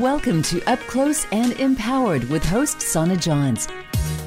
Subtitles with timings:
[0.00, 3.68] Welcome to Up Close and Empowered with host Sana Johns.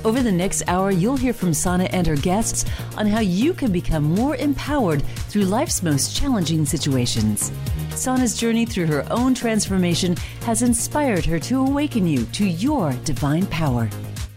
[0.05, 2.63] Over the next hour, you'll hear from Sana and her guests
[2.95, 7.51] on how you can become more empowered through life's most challenging situations.
[7.95, 13.47] Sana's journey through her own transformation has inspired her to awaken you to your divine
[13.47, 13.89] power.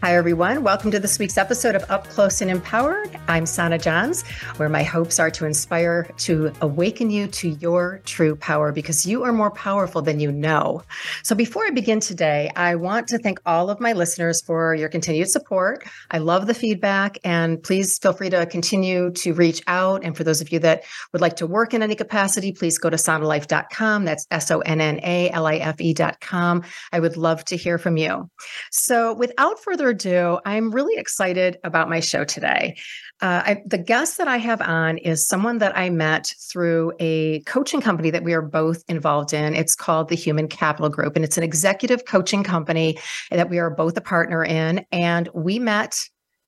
[0.07, 0.63] Hi, everyone.
[0.63, 3.19] Welcome to this week's episode of Up Close and Empowered.
[3.27, 4.23] I'm Sana Johns,
[4.57, 9.25] where my hopes are to inspire, to awaken you to your true power because you
[9.25, 10.85] are more powerful than you know.
[11.25, 14.89] So, before I begin today, I want to thank all of my listeners for your
[14.89, 15.85] continued support.
[16.13, 20.05] I love the feedback, and please feel free to continue to reach out.
[20.05, 22.91] And for those of you that would like to work in any capacity, please go
[22.91, 24.05] to sonnalife.com.
[24.05, 26.63] That's S O N N A L I F E.com.
[26.93, 28.31] I would love to hear from you.
[28.71, 32.77] So, without further ado, I'm really excited about my show today.
[33.23, 37.41] Uh, I, the guest that I have on is someone that I met through a
[37.41, 39.55] coaching company that we are both involved in.
[39.55, 42.99] It's called the Human Capital Group, and it's an executive coaching company
[43.31, 44.85] that we are both a partner in.
[44.93, 45.99] And we met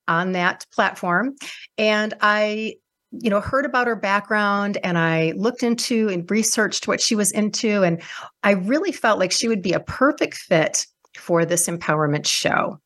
[0.07, 1.37] on that platform.
[1.79, 2.75] And I
[3.11, 7.33] you know heard about her background and i looked into and researched what she was
[7.33, 8.03] into and
[8.43, 12.79] i really felt like she would be a perfect fit for this empowerment show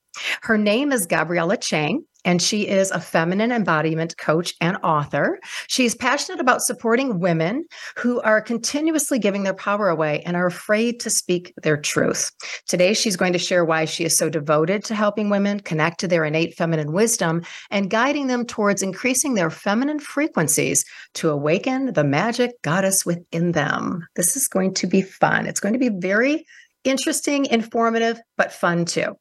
[0.43, 5.41] her name is Gabriela Chang, and she is a feminine embodiment coach and author.
[5.67, 7.65] She's passionate about supporting women
[7.97, 12.31] who are continuously giving their power away and are afraid to speak their truth.
[12.69, 16.09] Today, she's going to share why she is so devoted to helping women connect to
[16.09, 22.05] their innate feminine wisdom and guiding them towards increasing their feminine frequencies to awaken the
[22.05, 24.07] magic goddess within them.
[24.15, 25.47] This is going to be fun.
[25.47, 26.47] It's going to be very
[26.85, 29.15] interesting, informative, but fun too.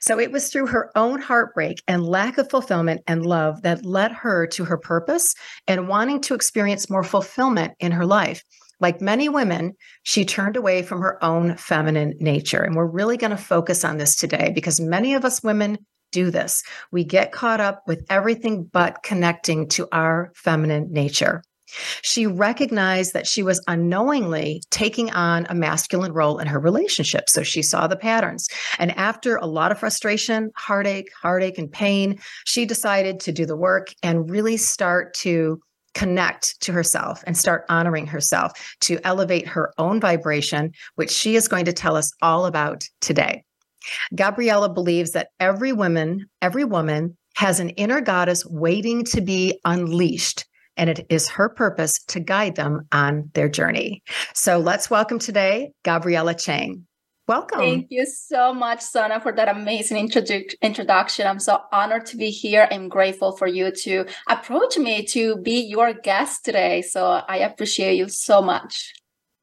[0.00, 4.12] So it was through her own heartbreak and lack of fulfillment and love that led
[4.12, 5.34] her to her purpose
[5.66, 8.42] and wanting to experience more fulfillment in her life.
[8.78, 9.72] Like many women,
[10.02, 12.62] she turned away from her own feminine nature.
[12.62, 15.78] And we're really going to focus on this today because many of us women
[16.12, 16.62] do this.
[16.92, 21.42] We get caught up with everything but connecting to our feminine nature.
[22.02, 27.28] She recognized that she was unknowingly taking on a masculine role in her relationship.
[27.28, 28.48] So she saw the patterns.
[28.78, 33.56] And after a lot of frustration, heartache, heartache, and pain, she decided to do the
[33.56, 35.60] work and really start to
[35.94, 41.48] connect to herself and start honoring herself to elevate her own vibration, which she is
[41.48, 43.42] going to tell us all about today.
[44.14, 50.44] Gabriela believes that every woman, every woman has an inner goddess waiting to be unleashed
[50.76, 54.02] and it is her purpose to guide them on their journey.
[54.34, 56.86] So let's welcome today Gabriela Chang.
[57.28, 57.58] Welcome.
[57.58, 61.26] Thank you so much, Sana, for that amazing introdu- introduction.
[61.26, 62.68] I'm so honored to be here.
[62.70, 66.82] I'm grateful for you to approach me to be your guest today.
[66.82, 68.92] So I appreciate you so much.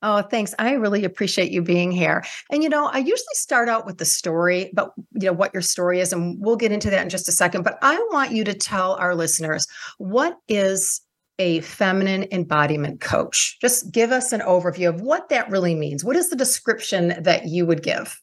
[0.01, 0.53] Oh, thanks.
[0.59, 2.23] I really appreciate you being here.
[2.51, 5.61] And you know, I usually start out with the story, but you know what your
[5.61, 8.43] story is and we'll get into that in just a second, but I want you
[8.43, 9.65] to tell our listeners
[9.97, 11.01] what is
[11.39, 13.57] a feminine embodiment coach.
[13.59, 16.03] Just give us an overview of what that really means.
[16.03, 18.19] What is the description that you would give?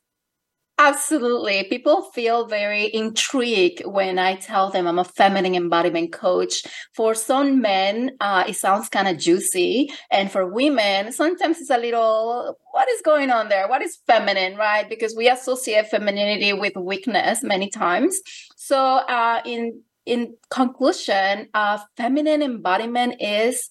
[0.82, 1.64] Absolutely.
[1.64, 6.62] People feel very intrigued when I tell them I'm a feminine embodiment coach.
[6.94, 9.90] For some men, uh, it sounds kind of juicy.
[10.10, 13.68] And for women, sometimes it's a little, what is going on there?
[13.68, 14.88] What is feminine, right?
[14.88, 18.18] Because we associate femininity with weakness many times.
[18.56, 23.70] So, uh, in in conclusion, uh, feminine embodiment is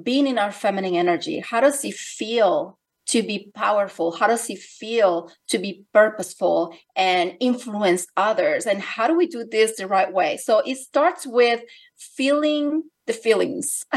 [0.00, 1.40] being in our feminine energy.
[1.40, 4.12] How does it feel to be powerful?
[4.12, 8.66] How does it feel to be purposeful and influence others?
[8.66, 10.36] And how do we do this the right way?
[10.36, 11.62] So it starts with
[11.96, 13.82] feeling the feelings.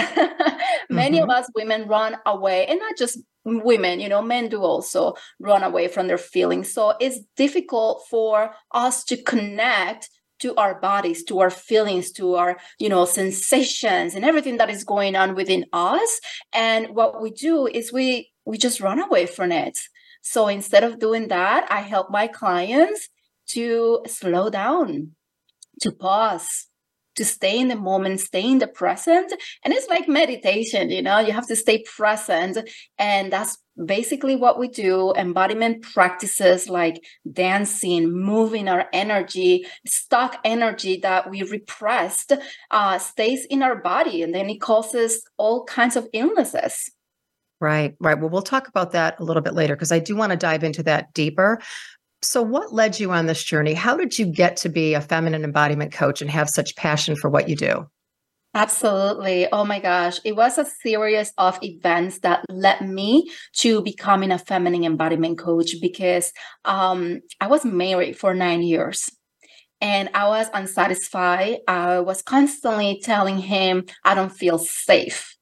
[0.89, 1.23] Many mm-hmm.
[1.23, 5.61] of us women run away, and not just women, you know, men do also run
[5.61, 6.73] away from their feelings.
[6.73, 10.09] So it's difficult for us to connect
[10.41, 14.83] to our bodies to our feelings to our you know sensations and everything that is
[14.83, 16.19] going on within us.
[16.53, 19.77] And what we do is we we just run away from it.
[20.21, 23.09] So instead of doing that i help my clients
[23.47, 25.11] to slow down
[25.81, 26.67] to pause
[27.15, 29.33] to stay in the moment, stay in the present.
[29.63, 32.57] And it's like meditation, you know, you have to stay present.
[32.97, 35.13] And that's basically what we do.
[35.15, 42.33] Embodiment practices like dancing moving our energy stock energy that we repressed
[42.71, 44.21] uh, stays in our body.
[44.21, 46.91] And then it causes all kinds of illnesses.
[47.59, 48.19] Right right.
[48.19, 50.63] Well we'll talk about that a little bit later because i do want to dive
[50.63, 51.61] into that deeper
[52.23, 53.73] so, what led you on this journey?
[53.73, 57.29] How did you get to be a feminine embodiment coach and have such passion for
[57.29, 57.87] what you do?
[58.53, 59.47] Absolutely.
[59.51, 60.19] Oh my gosh.
[60.25, 65.75] It was a series of events that led me to becoming a feminine embodiment coach
[65.81, 66.33] because
[66.65, 69.09] um, I was married for nine years
[69.79, 71.59] and I was unsatisfied.
[71.65, 75.37] I was constantly telling him, I don't feel safe.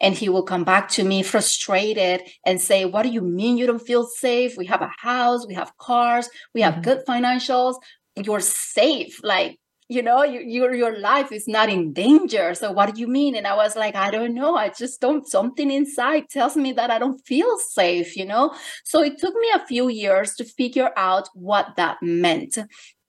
[0.00, 3.66] And he will come back to me frustrated and say, What do you mean you
[3.66, 4.56] don't feel safe?
[4.56, 6.82] We have a house, we have cars, we have mm-hmm.
[6.82, 7.76] good financials.
[8.16, 9.20] You're safe.
[9.22, 9.58] Like,
[9.88, 13.34] you know you, your your life is not in danger so what do you mean
[13.34, 16.90] and i was like i don't know i just don't something inside tells me that
[16.90, 18.54] i don't feel safe you know
[18.84, 22.56] so it took me a few years to figure out what that meant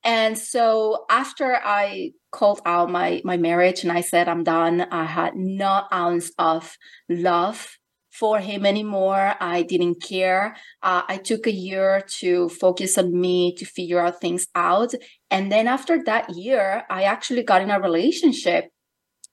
[0.04, 5.06] and so after i called out my my marriage and i said i'm done i
[5.06, 6.78] had no ounce of
[7.10, 7.78] love
[8.20, 9.36] for him anymore.
[9.42, 10.56] I didn't care.
[10.82, 14.94] Uh, I took a year to focus on me to figure out things out.
[15.30, 18.70] And then after that year, I actually got in a relationship.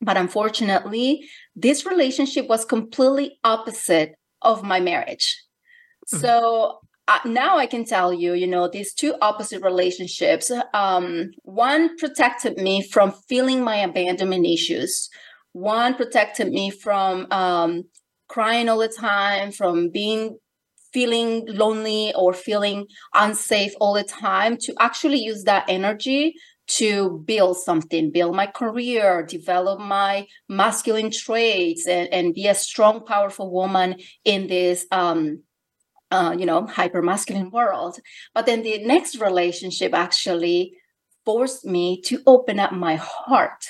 [0.01, 5.41] But unfortunately, this relationship was completely opposite of my marriage.
[6.13, 6.27] Mm-hmm.
[6.27, 10.51] So uh, now I can tell you, you know, these two opposite relationships.
[10.73, 15.09] Um, one protected me from feeling my abandonment issues.
[15.53, 17.85] One protected me from um,
[18.29, 20.39] crying all the time, from being
[20.93, 26.35] feeling lonely or feeling unsafe all the time, to actually use that energy
[26.69, 33.05] to build something, build my career, develop my masculine traits, and, and be a strong,
[33.05, 35.43] powerful woman in this um,
[36.13, 37.99] uh, you know, hyper masculine world.
[38.35, 40.77] But then the next relationship actually
[41.25, 43.65] forced me to open up my heart.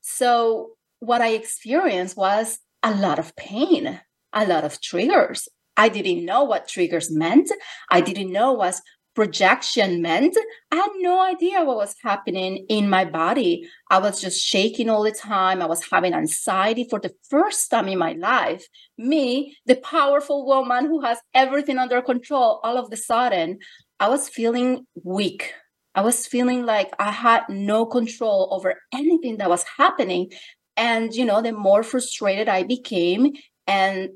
[0.00, 4.00] So what I experienced was a lot of pain,
[4.32, 5.48] a lot of triggers.
[5.76, 7.52] I didn't know what triggers meant.
[7.88, 8.80] I didn't know what
[9.18, 10.36] projection meant.
[10.70, 13.68] I had no idea what was happening in my body.
[13.90, 15.60] I was just shaking all the time.
[15.60, 18.64] I was having anxiety for the first time in my life.
[18.96, 23.58] Me, the powerful woman who has everything under control, all of the sudden,
[23.98, 25.52] I was feeling weak.
[25.96, 30.30] I was feeling like I had no control over anything that was happening
[30.76, 33.32] and, you know, the more frustrated I became
[33.66, 34.10] and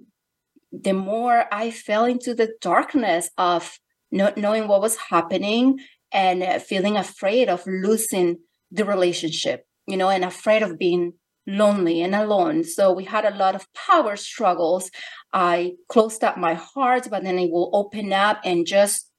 [0.71, 3.81] the more I fell into the darkness of
[4.13, 5.81] not knowing what was happening
[6.13, 8.39] and uh, feeling afraid of losing
[8.71, 11.15] the relationship, you know, and afraid of being
[11.47, 12.63] lonely and alone.
[12.65, 14.91] So we had a lot of power struggles.
[15.33, 19.11] I closed up my heart, but then it will open up and just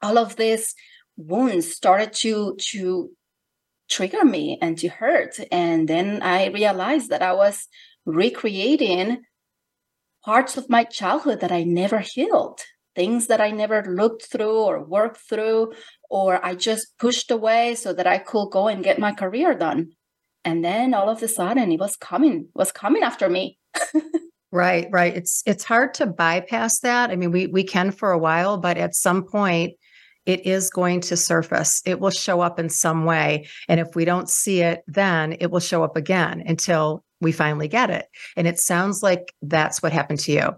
[0.00, 0.74] all of these
[1.16, 3.10] wounds started to to
[3.90, 5.40] trigger me and to hurt.
[5.50, 7.66] And then I realized that I was
[8.04, 9.22] recreating
[10.24, 12.60] parts of my childhood that I never healed,
[12.98, 15.72] things that I never looked through or worked through,
[16.10, 19.90] or I just pushed away so that I could go and get my career done.
[20.44, 23.56] And then all of a sudden it was coming, was coming after me.
[24.52, 25.16] right, right.
[25.16, 27.10] It's it's hard to bypass that.
[27.10, 29.74] I mean, we we can for a while, but at some point
[30.26, 31.80] it is going to surface.
[31.86, 33.46] It will show up in some way.
[33.68, 37.68] And if we don't see it, then it will show up again until we finally
[37.68, 38.06] get it.
[38.36, 40.48] And it sounds like that's what happened to you.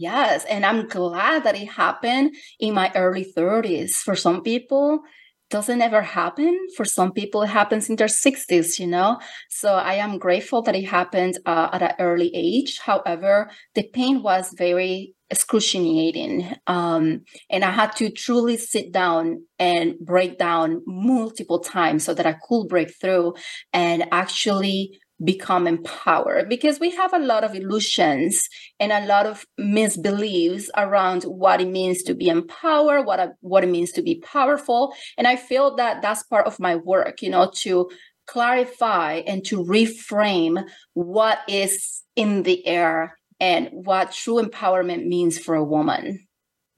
[0.00, 0.46] Yes.
[0.46, 4.02] And I'm glad that it happened in my early 30s.
[4.02, 5.02] For some people,
[5.50, 6.56] doesn't ever happen.
[6.74, 9.18] For some people, it happens in their 60s, you know?
[9.50, 12.78] So I am grateful that it happened uh, at an early age.
[12.78, 16.48] However, the pain was very excruciating.
[16.66, 22.26] Um, and I had to truly sit down and break down multiple times so that
[22.26, 23.34] I could break through
[23.72, 28.48] and actually become empowered because we have a lot of illusions
[28.78, 33.68] and a lot of misbeliefs around what it means to be empowered what what it
[33.68, 37.50] means to be powerful and i feel that that's part of my work you know
[37.54, 37.88] to
[38.26, 45.54] clarify and to reframe what is in the air and what true empowerment means for
[45.54, 46.26] a woman.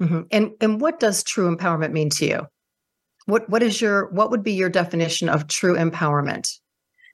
[0.01, 0.21] Mm-hmm.
[0.31, 2.47] And and what does true empowerment mean to you?
[3.27, 6.59] What what is your what would be your definition of true empowerment?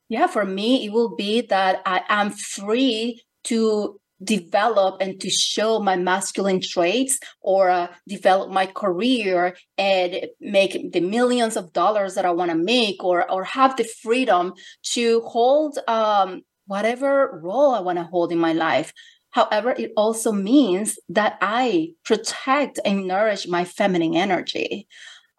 [0.09, 5.79] Yeah, for me, it will be that I am free to develop and to show
[5.79, 12.25] my masculine traits or uh, develop my career and make the millions of dollars that
[12.25, 14.55] I want to make or or have the freedom
[14.95, 18.93] to hold um, whatever role I want to hold in my life
[19.31, 24.88] However, it also means that I protect and nourish my feminine energy.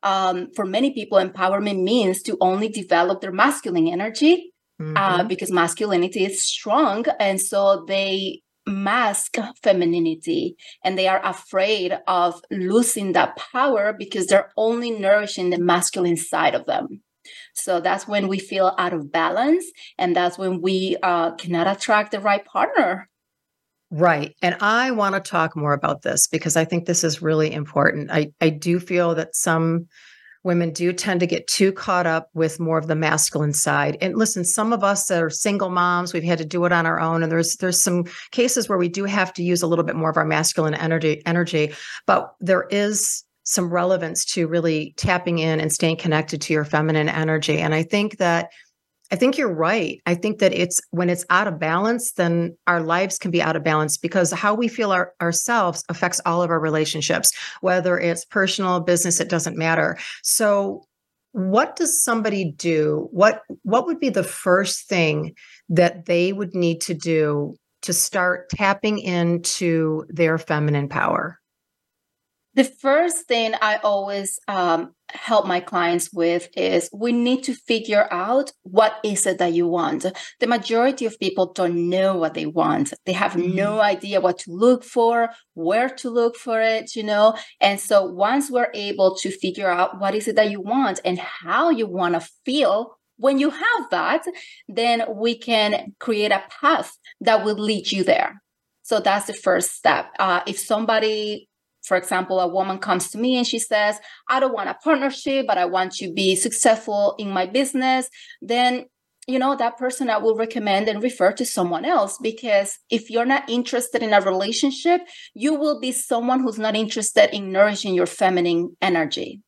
[0.04, 4.98] Um, for many people, empowerment means to only develop their masculine energy mm-hmm.
[4.98, 7.06] uh, because masculinity is strong.
[7.20, 14.52] And so they mask femininity and they are afraid of losing that power because they're
[14.58, 17.02] only nourishing the masculine side of them.
[17.54, 19.66] So that's when we feel out of balance,
[19.98, 23.10] and that's when we uh, cannot attract the right partner.
[23.92, 24.36] Right.
[24.42, 28.12] And I want to talk more about this because I think this is really important.
[28.12, 29.88] I, I do feel that some
[30.44, 33.98] women do tend to get too caught up with more of the masculine side.
[34.02, 37.00] And listen, some of us are single moms, we've had to do it on our
[37.00, 37.24] own.
[37.24, 40.10] And there's there's some cases where we do have to use a little bit more
[40.10, 41.74] of our masculine energy energy,
[42.06, 47.10] but there is some relevance to really tapping in and staying connected to your feminine
[47.10, 47.58] energy.
[47.58, 48.52] And I think that
[49.12, 50.02] I think you're right.
[50.06, 53.56] I think that it's when it's out of balance, then our lives can be out
[53.56, 58.26] of balance because how we feel our, ourselves affects all of our relationships, whether it's
[58.26, 59.98] personal, business, it doesn't matter.
[60.24, 60.86] So,
[61.32, 63.08] what does somebody do?
[63.12, 65.36] What what would be the first thing
[65.70, 71.39] that they would need to do to start tapping into their feminine power?
[72.60, 78.06] The first thing I always um, help my clients with is we need to figure
[78.12, 80.06] out what is it that you want.
[80.42, 82.94] The majority of people don't know what they want.
[83.06, 83.56] They have mm-hmm.
[83.56, 87.38] no idea what to look for, where to look for it, you know.
[87.62, 91.18] And so once we're able to figure out what is it that you want and
[91.18, 94.26] how you want to feel when you have that,
[94.68, 98.42] then we can create a path that will lead you there.
[98.84, 100.08] So that's the first step.
[100.20, 101.49] Uh, if somebody
[101.90, 105.48] for example, a woman comes to me and she says, I don't want a partnership,
[105.48, 108.08] but I want to be successful in my business,
[108.44, 108.86] then
[109.28, 113.32] you know that person i will recommend and refer to someone else because if you're
[113.34, 115.02] not interested in a relationship
[115.36, 119.40] you will be someone who's not interested in nourishing your feminine energy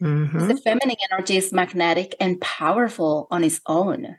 [0.00, 0.48] mm-hmm.
[0.48, 4.16] the feminine energy is magnetic and powerful on its own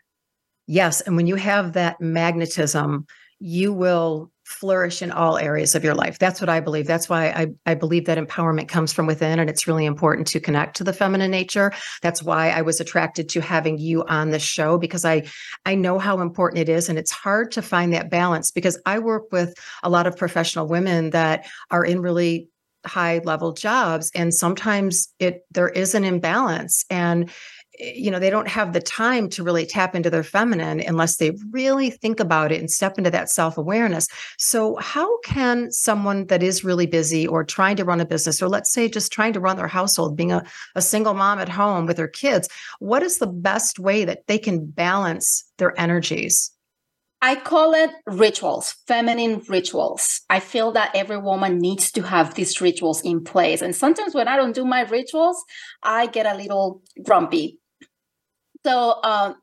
[0.68, 3.08] yes and when you have that magnetism
[3.40, 6.18] you will flourish in all areas of your life.
[6.20, 6.88] That's what I believe.
[6.88, 10.40] That's why I, I believe that empowerment comes from within and it's really important to
[10.40, 11.74] connect to the feminine nature.
[12.02, 15.24] That's why I was attracted to having you on the show because I
[15.66, 19.00] I know how important it is and it's hard to find that balance because I
[19.00, 22.48] work with a lot of professional women that are in really
[22.86, 27.30] high level jobs and sometimes it there is an imbalance and
[27.78, 31.32] you know they don't have the time to really tap into their feminine unless they
[31.52, 34.08] really think about it and step into that self-awareness
[34.38, 38.50] so how can someone that is really busy or trying to run a business or
[38.50, 40.44] let's say just trying to run their household being a,
[40.76, 44.38] a single mom at home with their kids what is the best way that they
[44.38, 46.52] can balance their energies
[47.20, 50.22] I call it rituals, feminine rituals.
[50.30, 53.64] I feel that every woman needs to have these rituals in place.
[53.64, 55.44] And sometimes when I don't do my rituals,
[55.82, 57.58] I get a little grumpy
[58.68, 59.36] so, um,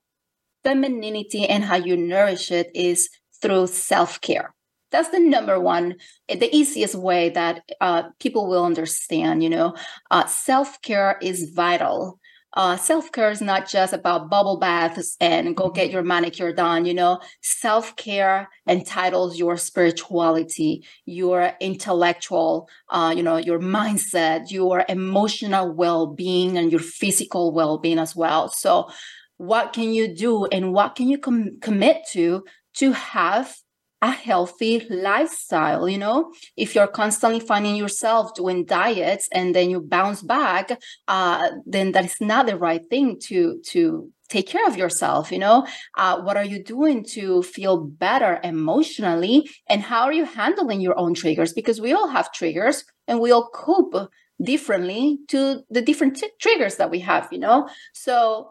[0.64, 3.08] femininity and how you nourish it is
[3.40, 4.54] through self care.
[4.90, 5.96] That's the number one,
[6.28, 9.42] eh, the easiest way that uh, people will understand.
[9.42, 9.76] You know,
[10.10, 12.18] uh, self care is vital.
[12.54, 16.86] Uh, self care is not just about bubble baths and go get your manicure done.
[16.86, 24.84] You know, self care entitles your spirituality, your intellectual, uh, you know, your mindset, your
[24.88, 28.48] emotional well being, and your physical well being as well.
[28.48, 28.88] So,
[29.36, 32.44] what can you do and what can you com- commit to
[32.74, 33.56] to have
[34.04, 36.30] a healthy lifestyle you know?
[36.56, 42.04] If you're constantly finding yourself doing diets and then you bounce back uh, then that
[42.04, 45.66] is not the right thing to to take care of yourself you know?
[45.96, 50.98] Uh, what are you doing to feel better emotionally and how are you handling your
[50.98, 51.52] own triggers?
[51.54, 54.10] Because we all have triggers and we all cope
[54.42, 57.68] differently to the different t- triggers that we have you know?
[57.94, 58.50] So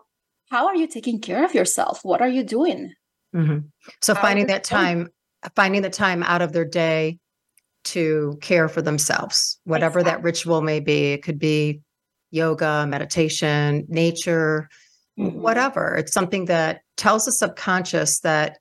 [0.50, 2.00] how are you taking care of yourself?
[2.04, 2.94] What are you doing?
[3.36, 3.66] Mm-hmm.
[4.00, 5.10] so how finding that time
[5.56, 7.18] finding the time out of their day
[7.84, 10.20] to care for themselves whatever exactly.
[10.20, 11.82] that ritual may be it could be
[12.32, 14.70] yoga meditation nature
[15.20, 15.42] mm-hmm.
[15.42, 18.58] whatever it's something that tells the subconscious that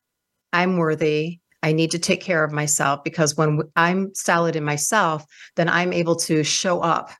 [0.53, 5.25] i'm worthy I need to take care of myself because when I'm solid in myself,
[5.55, 7.13] then I'm able to show up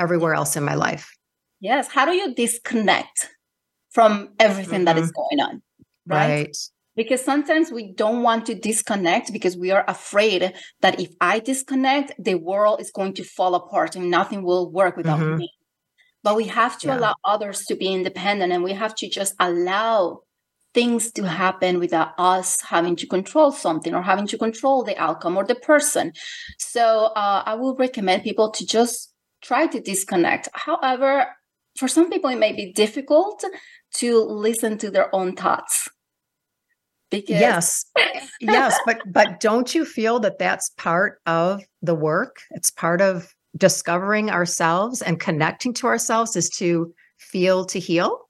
[0.00, 1.16] everywhere else in my life.
[1.60, 1.86] Yes.
[1.86, 3.30] How do you disconnect
[3.94, 4.84] from everything mm-hmm.
[4.84, 5.36] that is mm-hmm.
[5.36, 5.62] going on.
[6.06, 6.28] Right?
[6.28, 6.56] right.
[6.96, 12.12] Because sometimes we don't want to disconnect because we are afraid that if I disconnect,
[12.18, 15.38] the world is going to fall apart and nothing will work without mm-hmm.
[15.38, 15.52] me.
[16.22, 16.98] But we have to yeah.
[16.98, 20.20] allow others to be independent and we have to just allow
[20.72, 25.36] things to happen without us having to control something or having to control the outcome
[25.36, 26.12] or the person.
[26.58, 30.48] So uh, I will recommend people to just try to disconnect.
[30.52, 31.26] However,
[31.76, 33.44] for some people, it may be difficult
[33.96, 35.88] to listen to their own thoughts
[37.10, 37.84] because yes.
[38.40, 42.40] Yes but but don't you feel that that's part of the work?
[42.50, 48.23] It's part of discovering ourselves and connecting to ourselves is to feel to heal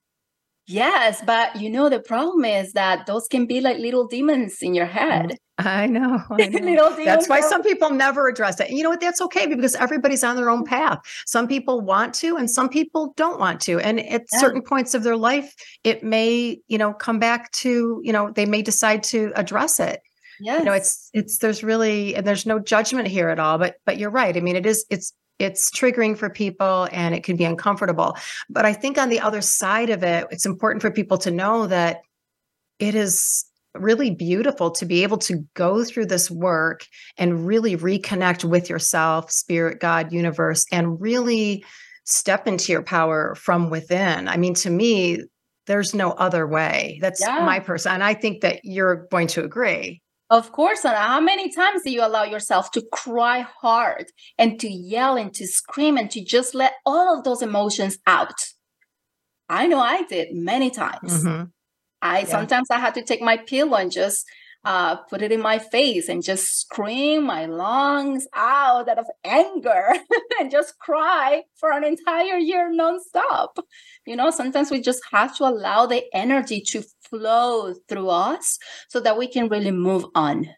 [0.67, 4.75] Yes, but you know the problem is that those can be like little demons in
[4.75, 5.39] your mm, head.
[5.59, 6.21] I know.
[6.31, 6.97] I know.
[7.05, 8.71] that's why some people never address it.
[8.71, 9.01] you know what?
[9.01, 10.69] That's okay because everybody's on their own mm.
[10.69, 11.01] path.
[11.27, 13.79] Some people want to, and some people don't want to.
[13.81, 14.39] And at yeah.
[14.39, 15.55] certain points of their life,
[15.85, 20.01] it may, you know, come back to, you know, they may decide to address it.
[20.41, 20.59] Yeah.
[20.59, 23.59] You know, it's it's there's really and there's no judgment here at all.
[23.59, 24.37] But but you're right.
[24.37, 28.17] I mean, it is it's it's triggering for people and it can be uncomfortable.
[28.49, 31.67] But I think on the other side of it, it's important for people to know
[31.67, 32.03] that
[32.79, 36.87] it is really beautiful to be able to go through this work
[37.19, 41.65] and really reconnect with yourself, spirit, God, universe, and really
[42.05, 44.29] step into your power from within.
[44.29, 45.25] I mean, to me,
[45.67, 46.99] there's no other way.
[47.01, 47.45] That's yeah.
[47.45, 47.93] my person.
[47.93, 50.03] And I think that you're going to agree.
[50.35, 54.69] Of course, and how many times do you allow yourself to cry hard and to
[54.69, 58.35] yell and to scream and to just let all of those emotions out?
[59.49, 61.23] I know I did many times.
[61.23, 61.45] Mm-hmm.
[62.03, 62.25] I yeah.
[62.25, 64.27] sometimes I had to take my pill and just
[64.65, 69.93] uh, put it in my face and just scream my lungs out out of anger
[70.41, 73.57] and just cry for an entire year nonstop.
[74.07, 79.01] You know, sometimes we just have to allow the energy to flow through us so
[79.01, 80.49] that we can really move on.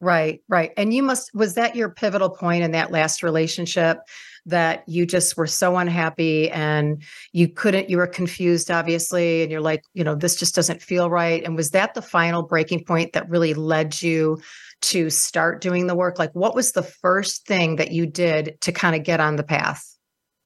[0.00, 0.72] Right, right.
[0.76, 3.98] And you must, was that your pivotal point in that last relationship
[4.46, 9.60] that you just were so unhappy and you couldn't, you were confused, obviously, and you're
[9.60, 11.44] like, you know, this just doesn't feel right.
[11.44, 14.40] And was that the final breaking point that really led you
[14.82, 16.18] to start doing the work?
[16.18, 19.42] Like, what was the first thing that you did to kind of get on the
[19.42, 19.84] path?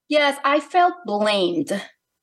[0.09, 1.73] Yes, I felt blamed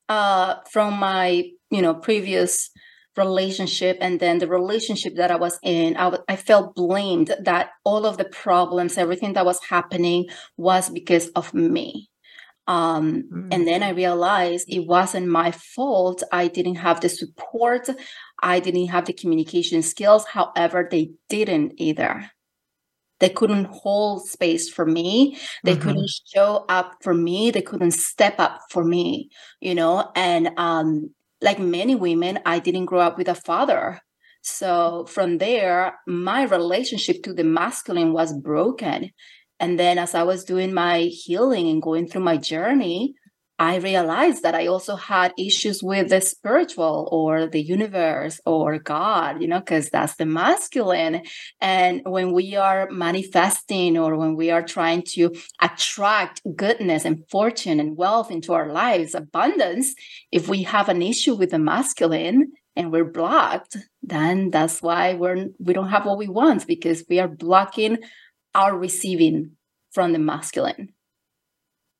[0.08, 2.70] uh, from my, you know, previous
[3.16, 7.70] relationship and then the relationship that I was in, I, w- I felt blamed that
[7.84, 10.26] all of the problems, everything that was happening
[10.56, 12.10] was because of me.
[12.66, 13.48] Um, mm.
[13.52, 16.22] And then I realized it wasn't my fault.
[16.32, 17.88] I didn't have the support.
[18.42, 20.26] I didn't have the communication skills.
[20.26, 22.30] However, they didn't either.
[23.20, 25.38] They couldn't hold space for me.
[25.62, 25.82] They mm-hmm.
[25.82, 27.52] couldn't show up for me.
[27.52, 31.10] They couldn't step up for me, you know, and um,
[31.42, 34.00] like many women, I didn't grow up with a father.
[34.42, 39.10] So from there, my relationship to the masculine was broken.
[39.60, 43.14] And then as I was doing my healing and going through my journey,
[43.62, 49.40] I realized that I also had issues with the spiritual or the universe or God,
[49.40, 51.22] you know, because that's the masculine.
[51.60, 57.78] And when we are manifesting or when we are trying to attract goodness and fortune
[57.78, 59.94] and wealth into our lives, abundance,
[60.32, 65.48] if we have an issue with the masculine, and we're blocked then that's why we're
[65.58, 67.98] we don't have what we want because we are blocking
[68.54, 69.50] our receiving
[69.92, 70.91] from the masculine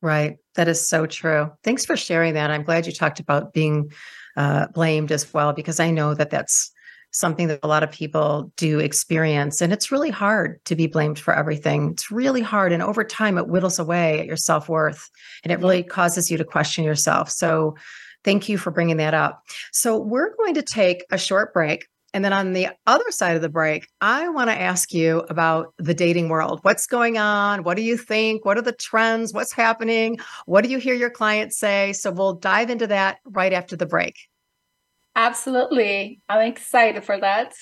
[0.03, 0.37] Right.
[0.57, 1.51] That is so true.
[1.63, 2.51] Thanks for sharing that.
[2.51, 3.91] I'm glad you talked about being
[4.37, 6.73] uh, blamed as well, because I know that that's
[7.13, 9.61] something that a lot of people do experience.
[9.61, 11.91] And it's really hard to be blamed for everything.
[11.93, 12.73] It's really hard.
[12.73, 15.09] And over time, it whittles away at your self worth
[15.45, 17.31] and it really causes you to question yourself.
[17.31, 17.77] So,
[18.25, 19.43] thank you for bringing that up.
[19.73, 21.87] So, we're going to take a short break.
[22.15, 25.73] And then on the other side of the break, I want to ask you about
[25.79, 26.61] the dating world.
[26.63, 27.65] What's going on?
[27.65, 28.45] What do you think?
[28.45, 29.33] What are the trends?
[29.33, 30.19] What's happening?
[30.45, 31.93] What do you hear your clients say?
[31.95, 34.17] So we'll dive into that right after the break.
[35.17, 36.21] Absolutely.
[36.29, 37.55] I'm excited for that.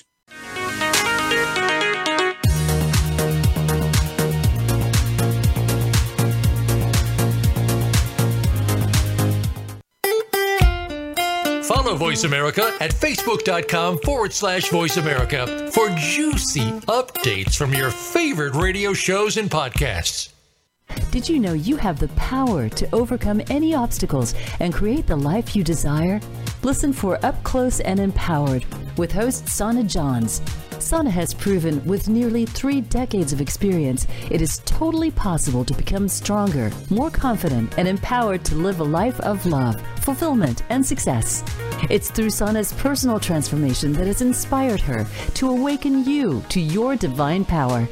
[11.73, 18.55] Follow Voice America at facebook.com forward slash voice America for juicy updates from your favorite
[18.55, 20.33] radio shows and podcasts.
[21.11, 25.55] Did you know you have the power to overcome any obstacles and create the life
[25.55, 26.19] you desire?
[26.61, 28.65] Listen for Up Close and Empowered
[28.97, 30.41] with host Sana Johns.
[30.79, 36.07] Sana has proven with nearly three decades of experience, it is totally possible to become
[36.07, 41.43] stronger, more confident, and empowered to live a life of love, fulfillment, and success.
[41.89, 47.45] It's through Sana's personal transformation that has inspired her to awaken you to your divine
[47.45, 47.87] power.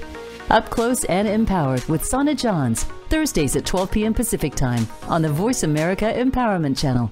[0.49, 4.13] Up Close and Empowered with Sana Johns, Thursdays at 12 p.m.
[4.13, 7.12] Pacific Time on the Voice America Empowerment Channel.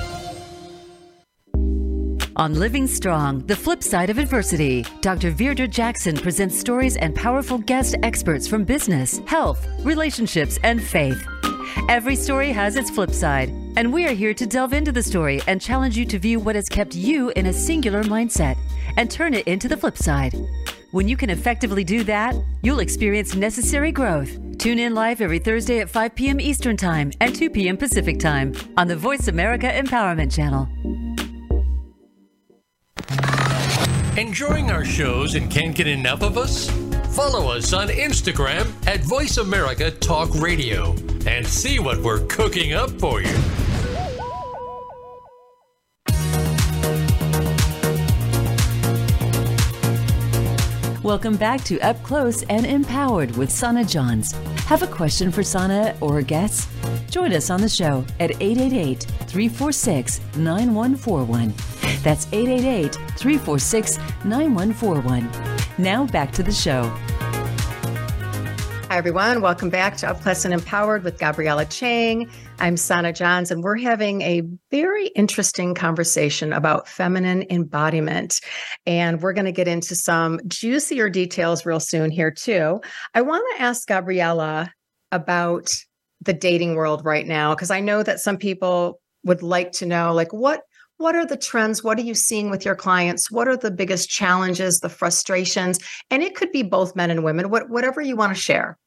[2.37, 5.31] On Living Strong, the flip side of adversity, Dr.
[5.33, 11.21] Virdra Jackson presents stories and powerful guest experts from business, health, relationships, and faith.
[11.89, 15.41] Every story has its flip side, and we are here to delve into the story
[15.45, 18.57] and challenge you to view what has kept you in a singular mindset
[18.95, 20.33] and turn it into the flip side.
[20.91, 24.37] When you can effectively do that, you'll experience necessary growth.
[24.57, 26.39] Tune in live every Thursday at 5 p.m.
[26.39, 27.75] Eastern Time and 2 p.m.
[27.75, 31.10] Pacific Time on the Voice America Empowerment Channel.
[34.17, 36.69] Enjoying our shows and can't get enough of us?
[37.15, 40.93] Follow us on Instagram at Voice America Talk Radio
[41.25, 43.33] and see what we're cooking up for you.
[51.01, 54.33] Welcome back to Up Close and Empowered with Sana Johns.
[54.65, 56.67] Have a question for Sana or a guest?
[57.11, 61.53] Join us on the show at 888 346 9141.
[62.03, 65.29] That's 888 346 9141.
[65.77, 66.83] Now back to the show.
[68.87, 69.41] Hi, everyone.
[69.41, 72.31] Welcome back to Up and Empowered with Gabriela Chang.
[72.59, 78.39] I'm Sana Johns, and we're having a very interesting conversation about feminine embodiment.
[78.85, 82.79] And we're going to get into some juicier details real soon here, too.
[83.13, 84.71] I want to ask Gabriela
[85.11, 85.73] about
[86.21, 90.13] the dating world right now, because I know that some people would like to know,
[90.13, 90.61] like, what
[90.97, 91.83] what are the trends?
[91.83, 93.31] What are you seeing with your clients?
[93.31, 95.79] What are the biggest challenges the frustrations?
[96.11, 98.77] And it could be both men and women what, whatever you want to share.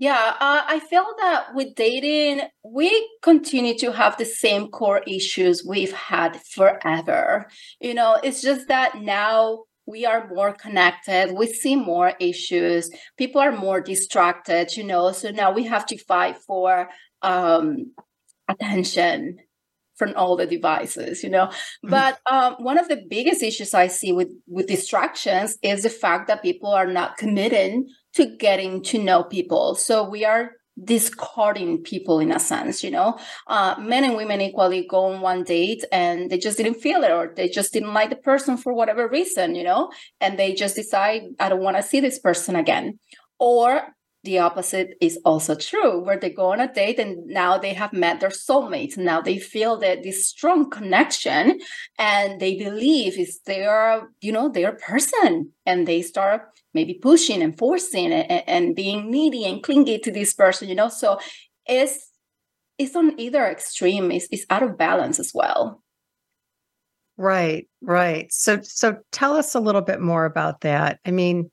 [0.00, 5.64] Yeah, uh, I feel that with dating, we continue to have the same core issues
[5.66, 7.48] we've had forever.
[7.80, 13.40] You know, it's just that now we are more connected, we see more issues, people
[13.40, 16.88] are more distracted, you know, so now we have to fight for
[17.22, 17.92] um,
[18.48, 19.38] attention
[19.96, 21.90] from all the devices you know mm-hmm.
[21.90, 26.28] but um, one of the biggest issues i see with with distractions is the fact
[26.28, 27.82] that people are not committed
[28.18, 29.74] to getting to know people.
[29.76, 30.52] So we are
[30.84, 33.18] discarding people in a sense, you know.
[33.46, 37.10] Uh, men and women equally go on one date and they just didn't feel it
[37.10, 40.76] or they just didn't like the person for whatever reason, you know, and they just
[40.76, 42.98] decide, I don't want to see this person again.
[43.38, 47.72] Or the opposite is also true where they go on a date and now they
[47.72, 51.58] have met their soulmate now they feel that this strong connection
[51.98, 55.52] and they believe is their you know their person.
[55.66, 56.42] And they start
[56.74, 60.88] maybe pushing and forcing and, and being needy and clingy to this person you know?
[60.88, 61.18] So
[61.66, 62.10] it's
[62.78, 64.12] it's on either extreme.
[64.12, 65.82] It's, it's out of balance as well.
[67.16, 68.32] Right right.
[68.32, 71.00] So so tell us a little bit more about that.
[71.04, 71.50] I mean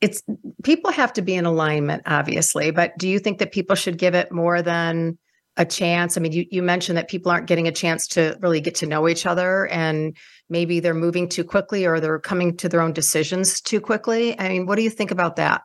[0.00, 0.22] it's
[0.62, 4.14] people have to be in alignment obviously but do you think that people should give
[4.14, 5.18] it more than
[5.56, 6.16] a chance?
[6.16, 8.86] I mean you, you mentioned that people aren't getting a chance to really get to
[8.86, 10.16] know each other and
[10.48, 14.38] maybe they're moving too quickly or they're coming to their own decisions too quickly.
[14.38, 15.62] I mean what do you think about that?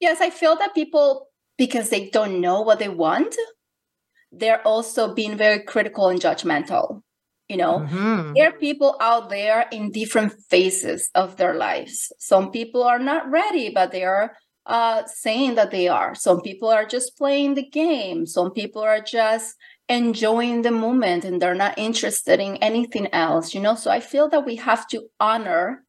[0.00, 3.34] Yes i feel that people because they don't know what they want
[4.32, 7.02] they're also being very critical and judgmental
[7.48, 8.32] you know mm-hmm.
[8.34, 12.12] there are people out there in different phases of their lives.
[12.18, 16.14] Some people are not ready but they are uh, saying that they are.
[16.14, 18.24] Some people are just playing the game.
[18.24, 19.56] Some people are just
[19.88, 23.74] enjoying the moment and they're not interested in anything else you know?
[23.74, 25.84] So i feel that we have to honor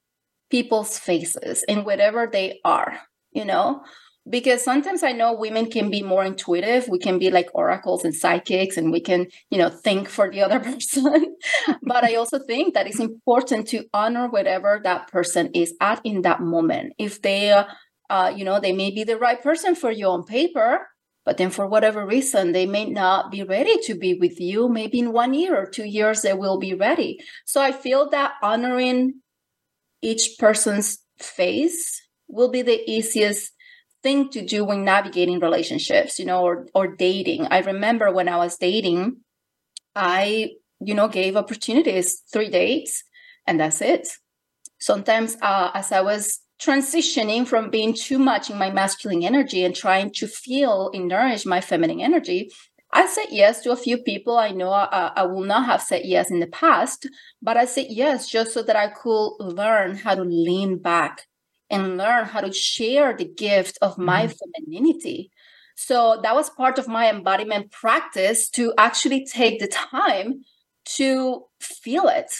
[0.51, 2.99] people's faces in whatever they are
[3.31, 3.83] you know
[4.29, 6.87] because sometimes i know women can be more intuitive.
[6.87, 10.41] We can be like oracles and psychics and we can you know think for the
[10.41, 11.35] other person.
[11.81, 16.23] But i also think that it's important to honor whatever that person is at in
[16.23, 16.93] that moment.
[16.97, 17.51] If they
[18.09, 20.87] uh, you know they may be the right person for you on paper
[21.25, 24.69] but then for whatever reason they may not be ready to be with you.
[24.69, 27.19] Maybe in one year or two years they will be ready.
[27.45, 29.21] So i feel that honoring
[30.01, 33.54] each person's face will be the easiest
[34.05, 37.47] thing to do when navigating relationships, you know, or or dating.
[37.47, 39.01] I remember when I was dating,
[39.95, 43.03] I, you know, gave opportunities, three dates,
[43.47, 44.07] and that's it.
[44.79, 46.23] Sometimes uh, as I was
[46.65, 51.43] transitioning from being too much in my masculine energy and trying to feel and nourish
[51.45, 52.39] my feminine energy,
[52.93, 56.03] I said yes to a few people I know I, I, will not have said
[56.05, 57.09] yes in the past,
[57.41, 61.25] but I said yes just so that I could learn how to lean back
[61.69, 64.33] and learn how to share the gift of my mm-hmm.
[64.55, 65.31] femininity.
[65.75, 70.41] So that was part of my embodiment practice to actually take the time
[70.97, 72.31] to feel it,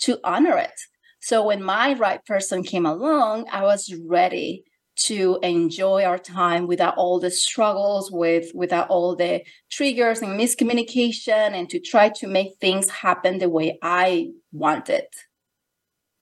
[0.00, 0.78] to honor it.
[1.20, 4.64] So when my right person came along, I was ready
[4.96, 11.52] to enjoy our time without all the struggles with without all the triggers and miscommunication
[11.52, 15.14] and to try to make things happen the way i want it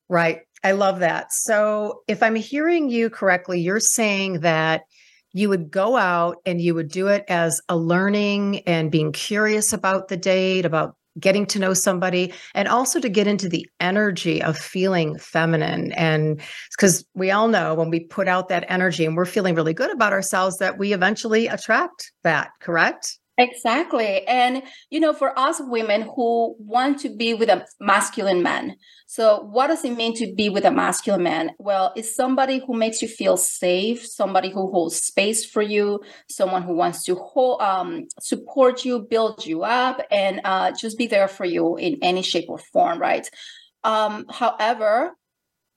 [0.09, 1.33] right i love that.
[1.33, 4.83] So if i'm hearing you correctly you're saying that
[5.33, 9.73] you would go out and you would do it as a learning and being curious
[9.73, 14.43] about the date about getting to know somebody and also to get into the energy
[14.43, 15.93] of feeling feminine.
[15.93, 16.41] And
[16.73, 19.93] because we all know when we put out that energy and we're feeling really good
[19.93, 24.25] about ourselves that we eventually attract that correct Exactly.
[24.29, 28.77] And, you know, for us women who want to be with a masculine man.
[29.07, 31.51] So, what does it mean to be with a masculine man?
[31.59, 36.63] Well, it's somebody who makes you feel safe, somebody who holds space for you, someone
[36.63, 41.27] who wants to hold, um, support you, build you up, and uh, just be there
[41.29, 43.29] for you in any shape or form, right?
[43.83, 45.13] Um, however,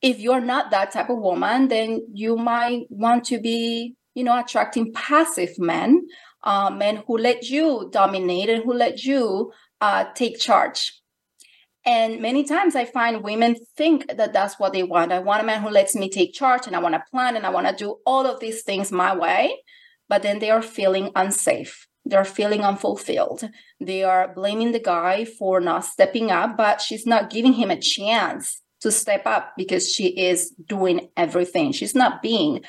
[0.02, 4.38] if you're not that type of woman, then you might want to be, you know,
[4.40, 6.06] attracting passive men
[6.44, 11.02] uh, men who let you dominate and who let you uh, take charge.
[11.86, 15.14] And many times I find women think that that's what they want.
[15.14, 17.46] I want a man who lets me take charge and I want to plan and
[17.46, 19.56] I want to do all of these things my way.
[20.10, 21.88] But then they are feeling unsafe.
[22.04, 23.50] They're feeling unfulfilled.
[23.80, 27.80] They are blaming the guy for not stepping up, but she's not giving him a
[27.80, 31.72] chance to step up because she is doing everything.
[31.72, 32.64] She's not being.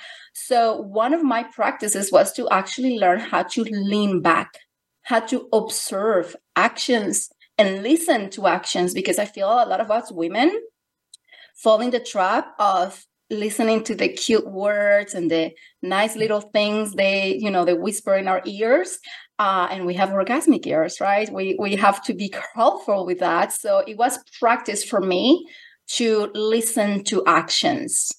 [0.46, 4.58] So, one of my practices was to actually learn how to lean back,
[5.02, 10.12] how to observe actions and listen to actions because I feel a lot of us
[10.12, 10.50] women
[11.56, 15.50] fall in the trap of listening to the cute words and the
[15.82, 18.98] nice little things they you know they whisper in our ears
[19.38, 23.52] uh, and we have orgasmic ears right we we have to be careful with that
[23.52, 25.46] so it was practice for me
[25.88, 28.12] to listen to actions.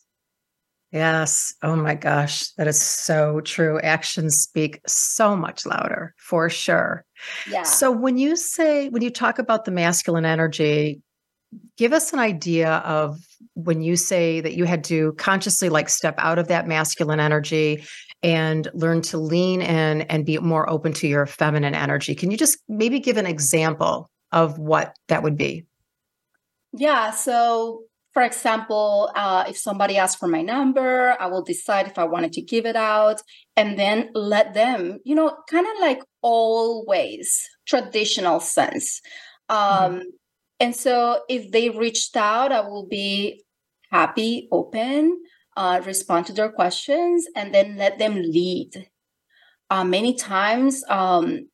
[0.92, 1.54] Yes.
[1.62, 2.50] Oh my gosh.
[2.54, 3.80] That is so true.
[3.82, 7.06] Actions speak so much louder for sure.
[7.50, 7.64] Yeah.
[7.64, 11.02] So when you say, when you talk about the masculine energy,
[11.78, 13.20] give us an idea of
[13.54, 17.84] when you say that you had to consciously like step out of that masculine energy
[18.24, 22.16] and learn to lean in and be more open to your feminine energy.
[22.16, 25.66] Can you just maybe give an example of what that would be?
[26.74, 27.12] Yeah.
[27.12, 27.84] So,
[28.20, 32.34] for example, uh, if somebody asks for my number, I will decide if I wanted
[32.34, 33.22] to give it out
[33.56, 39.00] and then let them, you know, kind of like always traditional sense.
[39.48, 40.00] Um, mm-hmm.
[40.60, 43.42] And so, if they reached out, I will be
[43.90, 45.18] happy, open,
[45.56, 48.90] uh, respond to their questions, and then let them lead.
[49.70, 51.48] Uh, many times, um,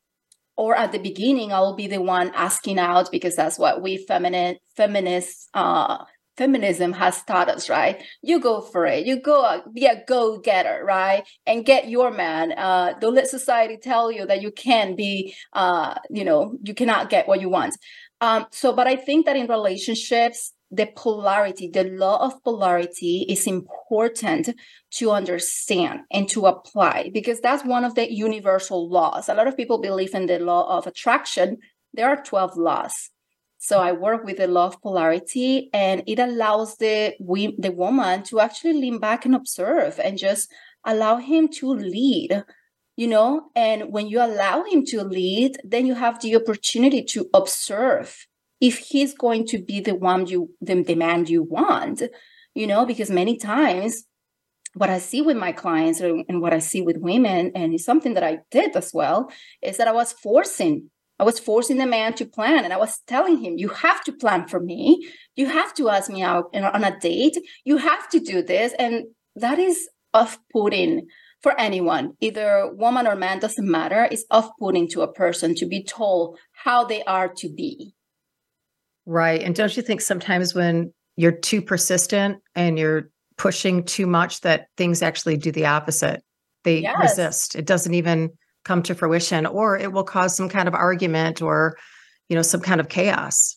[0.57, 4.55] or at the beginning i'll be the one asking out because that's what we feminine
[4.77, 5.97] feminists uh
[6.37, 11.23] feminism has taught us right you go for it you go be a go-getter right
[11.45, 15.95] and get your man uh don't let society tell you that you can be uh
[16.09, 17.77] you know you cannot get what you want
[18.21, 23.47] um so but i think that in relationships the polarity, the law of polarity is
[23.47, 24.49] important
[24.91, 29.29] to understand and to apply because that's one of the universal laws.
[29.29, 31.57] A lot of people believe in the law of attraction.
[31.93, 33.11] There are 12 laws.
[33.67, 38.39] So I work with the law of polarity and it allows the the woman to
[38.39, 40.51] actually lean back and observe and just
[40.85, 42.43] allow him to lead
[42.95, 43.49] you know?
[43.55, 48.27] And when you allow him to lead then you have the opportunity to observe
[48.61, 52.03] if he's going to be the one you the demand you want
[52.53, 52.85] you know?
[52.85, 54.03] Because many times
[54.75, 58.13] what i see with my clients and what i see with women and it's something
[58.13, 62.13] that i did as well is that i was forcing i was forcing the man
[62.13, 65.73] to plan and i was telling him you have to plan for me you have
[65.73, 69.87] to ask me out on a date you have to do this and that is
[70.13, 71.05] off-putting
[71.45, 74.07] for anyone, either woman or man, doesn't matter.
[74.09, 77.93] It's off putting to a person to be told how they are to be.
[79.05, 79.43] Right.
[79.43, 84.69] And don't you think sometimes when you're too persistent and you're pushing too much that
[84.75, 86.23] things actually do the opposite?
[86.63, 86.97] They yes.
[86.99, 87.55] resist.
[87.55, 88.31] It doesn't even
[88.65, 91.77] come to fruition or it will cause some kind of argument or
[92.27, 93.55] you know some kind of chaos.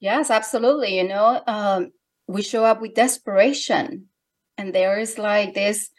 [0.00, 0.96] Yes, absolutely.
[0.96, 1.90] You know, um,
[2.26, 4.06] we show up with desperation
[4.56, 5.90] and there is like this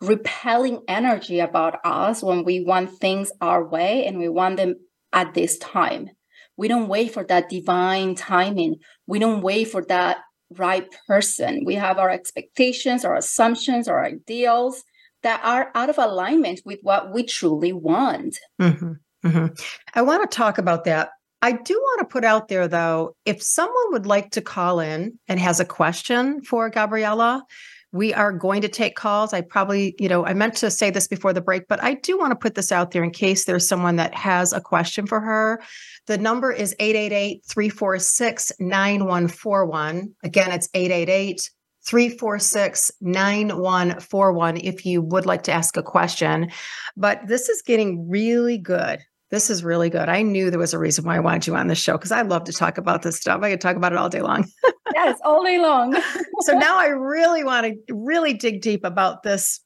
[0.00, 4.76] repelling energy about us when we want things our way and we want them
[5.12, 6.10] at this time.
[6.56, 8.76] We don't wait for that divine timing.
[9.06, 10.18] We don't wait for that
[10.50, 11.64] right person.
[11.64, 14.82] We have our expectations, our assumptions, our ideals
[15.26, 18.38] that are out of alignment with what we truly want.
[18.60, 18.92] Mm-hmm.
[19.26, 19.46] Mm-hmm.
[19.92, 21.10] I want to talk about that.
[21.42, 25.18] I do want to put out there, though, if someone would like to call in
[25.26, 27.42] and has a question for Gabriela,
[27.90, 29.32] we are going to take calls.
[29.32, 32.16] I probably, you know, I meant to say this before the break, but I do
[32.16, 35.18] want to put this out there in case there's someone that has a question for
[35.18, 35.60] her.
[36.06, 40.14] The number is 888 346 9141.
[40.22, 41.50] Again, it's 888
[41.86, 46.50] 346 9141 if you would like to ask a question.
[46.96, 49.00] But this is getting really good.
[49.30, 50.08] This is really good.
[50.08, 52.22] I knew there was a reason why I wanted you on this show because I
[52.22, 53.42] love to talk about this stuff.
[53.42, 54.46] I could talk about it all day long.
[54.94, 55.96] yes, all day long.
[56.40, 59.60] so now I really want to really dig deep about this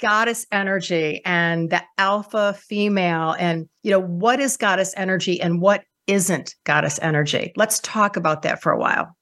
[0.00, 5.84] goddess energy and the alpha female and you know what is goddess energy and what
[6.06, 7.52] isn't goddess energy.
[7.56, 9.16] Let's talk about that for a while.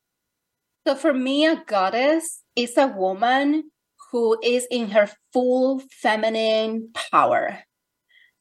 [0.87, 3.71] So for me a goddess is a woman
[4.11, 7.61] who is in her full feminine power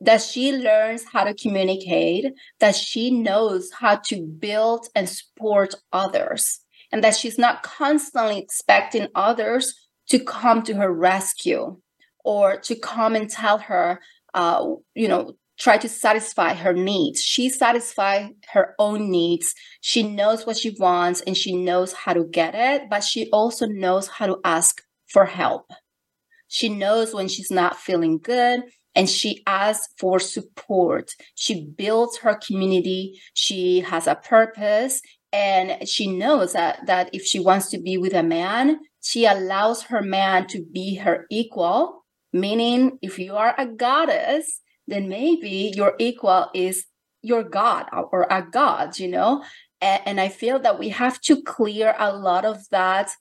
[0.02, 2.26] that she learns how to communicate,
[2.60, 9.08] that she knows how to build and support others, and that she's not constantly expecting
[9.16, 9.74] others
[10.10, 11.78] to come to her rescue
[12.24, 14.00] or to come and tell her,
[14.34, 17.22] uh, you know, try to satisfy her needs.
[17.22, 19.54] She satisfies her own needs.
[19.82, 23.68] She knows what she wants and she knows how to get it, but she also
[23.68, 25.70] knows how to ask for help.
[26.48, 28.64] She knows when she's not feeling good
[28.96, 31.12] and she asks for support.
[31.36, 33.20] She builds her community.
[33.34, 38.14] She has a purpose and she knows that, that if she wants to be with
[38.14, 42.06] a man, she allows her man to be her equal.
[42.32, 46.86] Meaning, if you are a goddess, then maybe your equal is
[47.22, 49.44] your God or a God, you know?
[49.82, 53.12] And, and I feel that we have to clear a lot of that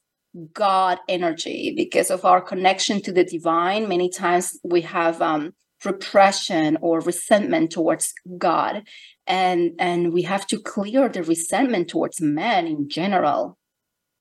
[0.53, 3.89] God energy because of our connection to the divine.
[3.89, 5.53] Many times we have um,
[5.85, 8.85] repression or resentment towards God,
[9.27, 13.59] and and we have to clear the resentment towards men in general.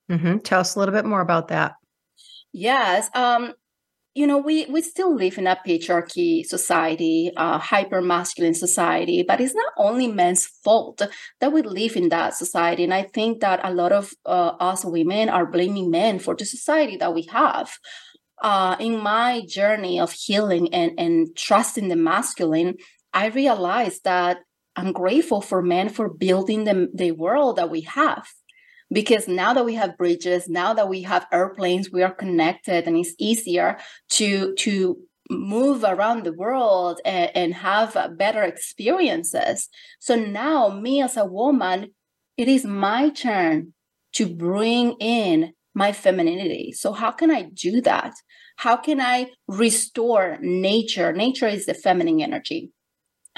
[0.09, 0.37] Mm-hmm.
[0.39, 1.73] Tell us a little bit more about that.
[2.53, 3.53] Yes, um,
[4.17, 9.39] you know, we we still live in a patriarchy society, a hyper masculine society, but
[9.39, 11.01] it's not only men's fault
[11.39, 12.83] that we live in that society.
[12.83, 16.45] And I think that a lot of uh, us women are blaming men for the
[16.45, 17.77] society that we have
[18.41, 22.75] uh, in my journey of healing and, and trusting the masculine,
[23.13, 24.39] I realized that
[24.75, 28.27] I'm grateful for men for building the, the world that we have.
[28.91, 32.97] Because now that we have bridges, now that we have airplanes, we are connected and
[32.97, 33.77] it's easier
[34.11, 34.97] to, to
[35.29, 39.69] move around the world and, and have better experiences.
[39.99, 41.93] So now, me as a woman,
[42.37, 43.73] it is my turn
[44.13, 46.71] to bring in my femininity.
[46.71, 48.13] So, how can I do that?
[48.57, 51.13] How can I restore nature?
[51.13, 52.71] Nature is the feminine energy.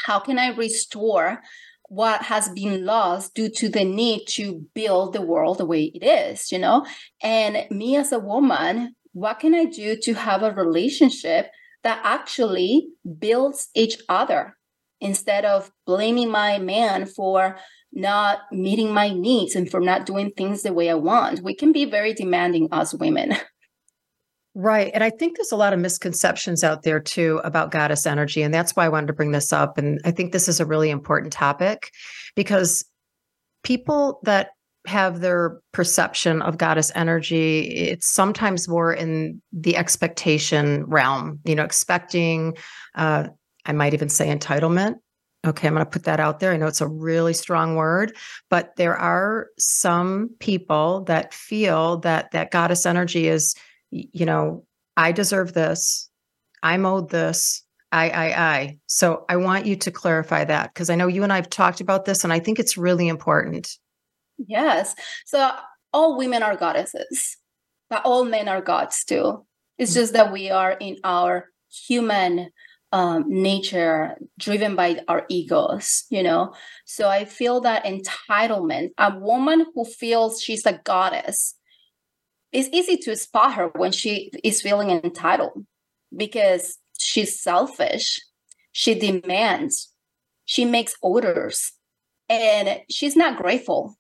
[0.04, 1.42] How can I restore
[1.90, 6.06] what has been lost due to the need to build the world the way it
[6.06, 6.86] is, you know?
[7.22, 11.52] And me as a woman, what can I do to have a relationship
[11.84, 14.56] that actually builds each other
[15.02, 17.58] instead of blaming my man for
[17.92, 21.42] not meeting my needs and for not doing things the way I want?
[21.42, 23.36] We can be very demanding as women.
[24.62, 24.92] Right.
[24.94, 28.42] And I think there's a lot of misconceptions out there too about goddess energy.
[28.42, 29.78] And that's why I wanted to bring this up.
[29.78, 31.92] And I think this is a really important topic
[32.36, 32.84] because
[33.64, 34.50] people that
[34.86, 41.64] have their perception of goddess energy, it's sometimes more in the expectation realm, you know,
[41.64, 42.58] expecting,
[42.96, 43.30] uh,
[43.66, 44.96] I might even say entitlement.
[45.48, 46.52] Okay, I'm going to put that out there.
[46.52, 48.14] I know it's a really strong word,
[48.50, 53.56] but there are some people that feel that that goddess energy is
[53.92, 54.66] you know,
[54.98, 56.10] I deserve this.
[56.62, 57.64] I'm owed this.
[57.92, 58.78] I, I, I.
[58.88, 61.82] So I want you to clarify that because I know you and I have talked
[61.82, 63.78] about this and I think it's really important.
[64.38, 64.96] Yes.
[65.26, 65.52] So
[65.92, 67.38] all women are goddesses,
[67.90, 69.46] but all men are gods too.
[69.78, 71.48] It's just that we are in our
[71.88, 72.50] human
[72.92, 76.54] um, nature driven by our egos, you know?
[76.86, 81.56] So I feel that entitlement, a woman who feels she's a goddess
[82.52, 85.66] it's easy to spot her when she is feeling entitled
[86.16, 88.20] because she's selfish.
[88.72, 89.94] She demands,
[90.46, 91.72] she makes orders,
[92.28, 93.96] and she's not grateful.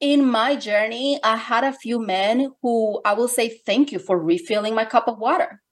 [0.00, 4.18] In my journey, I had a few men who I will say thank you for
[4.18, 5.62] refilling my cup of water.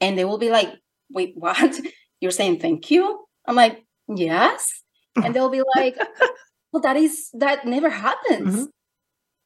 [0.00, 0.72] And they will be like,
[1.10, 1.80] wait, what?
[2.20, 3.24] You're saying thank you?
[3.46, 4.82] I'm like, yes.
[5.16, 5.96] And they'll be like,
[6.72, 8.54] well, that is, that never happens.
[8.54, 8.64] Mm-hmm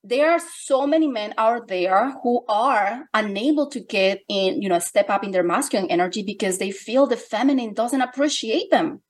[0.02, 4.78] there are so many men out there who are unable to get in, you know,
[4.78, 9.02] step up in their masculine energy because they feel the feminine doesn't appreciate them.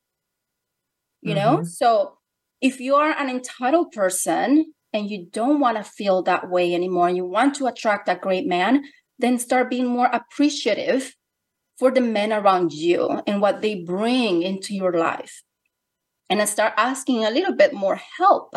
[1.22, 1.56] You mm-hmm.
[1.56, 2.18] know, so
[2.60, 7.08] if you are an entitled person, and you don't want to feel that way anymore
[7.08, 8.84] and you want to attract a great man,
[9.18, 11.14] then start being more appreciative
[11.78, 15.42] for the men around you and what they bring into your life.
[16.28, 18.54] And start asking a little bit more help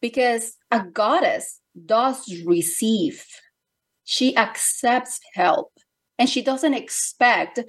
[0.00, 3.24] because a goddess does receive,
[4.04, 5.72] she accepts help
[6.18, 7.60] and she doesn't expect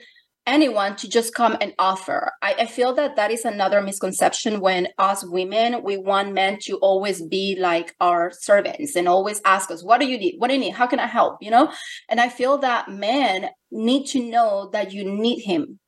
[0.50, 2.32] anyone to just come and offer.
[2.42, 6.78] I, I, feel that that is another misconception when us women, we want men to
[6.78, 10.36] always be like our servants and always ask us, what do you need?
[10.40, 10.74] What do you need?
[10.74, 11.38] How can I help?
[11.42, 11.72] You know?
[12.10, 15.80] And I feel that men need to know that you need him.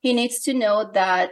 [0.00, 1.30] He needs to know that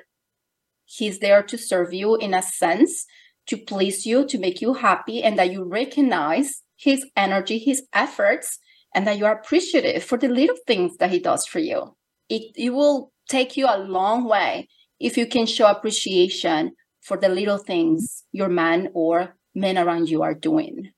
[0.87, 3.05] he's there to serve you in a sense,
[3.47, 8.59] to please you, to make you happy, and that you recognize his energy, his efforts,
[8.95, 11.97] and that you are appreciative for the little things that he does for you
[12.29, 14.69] it, it will take you a long way
[14.99, 16.73] if you can show appreciation
[17.03, 20.91] for the little things your man or men around you are doing.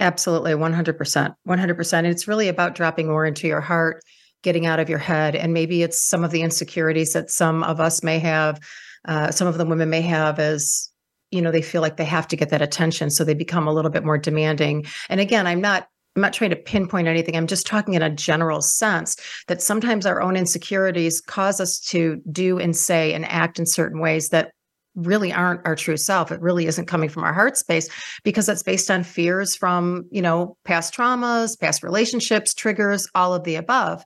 [0.00, 1.34] Absolutely, 100%.
[1.46, 2.04] 100%.
[2.04, 4.02] It's really about dropping more into your heart,
[4.42, 5.36] getting out of your head.
[5.36, 8.60] And maybe it's some of the insecurities that some of us may have,
[9.06, 10.90] uh, some of the women may have as
[11.34, 13.72] you know they feel like they have to get that attention so they become a
[13.72, 17.36] little bit more demanding and again i'm not I'm not trying to pinpoint anything.
[17.36, 19.16] I'm just talking in a general sense
[19.48, 24.00] that sometimes our own insecurities cause us to do and say and act in certain
[24.00, 24.52] ways that
[24.94, 26.30] really aren't our true self.
[26.30, 27.88] It really isn't coming from our heart space
[28.22, 33.42] because it's based on fears from, you know, past traumas, past relationships, triggers, all of
[33.42, 34.04] the above.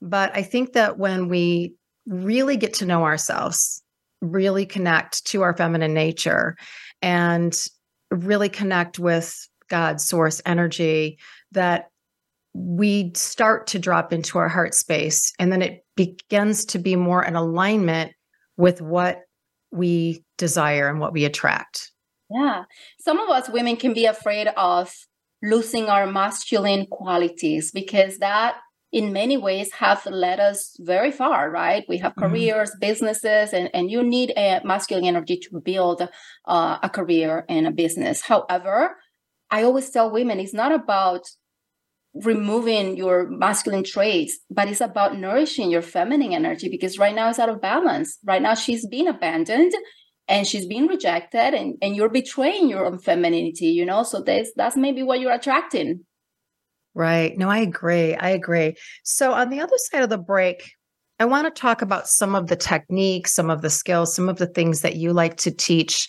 [0.00, 1.74] But I think that when we
[2.06, 3.82] really get to know ourselves,
[4.20, 6.56] really connect to our feminine nature
[7.02, 7.56] and
[8.10, 11.18] really connect with God's source energy,
[11.52, 11.90] that
[12.54, 17.22] we start to drop into our heart space and then it begins to be more
[17.22, 18.12] in alignment
[18.56, 19.20] with what
[19.70, 21.92] we desire and what we attract.
[22.30, 22.64] Yeah.
[23.00, 24.92] Some of us women can be afraid of
[25.42, 28.56] losing our masculine qualities because that
[28.90, 32.30] in many ways have led us very far right we have mm-hmm.
[32.30, 32.80] careers mm-hmm.
[32.80, 36.08] businesses and, and you need a masculine energy to build
[36.46, 38.96] uh, a career and a business however
[39.50, 41.26] I always tell women it's not about
[42.14, 47.38] removing your masculine traits, but it's about nourishing your feminine energy because right now it's
[47.38, 48.18] out of balance.
[48.24, 49.72] Right now she's being abandoned
[50.26, 54.02] and she's being rejected and, and you're betraying your own femininity, you know?
[54.02, 56.04] So that's that's maybe what you're attracting.
[56.98, 57.38] Right.
[57.38, 58.16] No, I agree.
[58.16, 58.74] I agree.
[59.04, 60.72] So on the other side of the break,
[61.20, 64.38] I want to talk about some of the techniques, some of the skills, some of
[64.38, 66.08] the things that you like to teach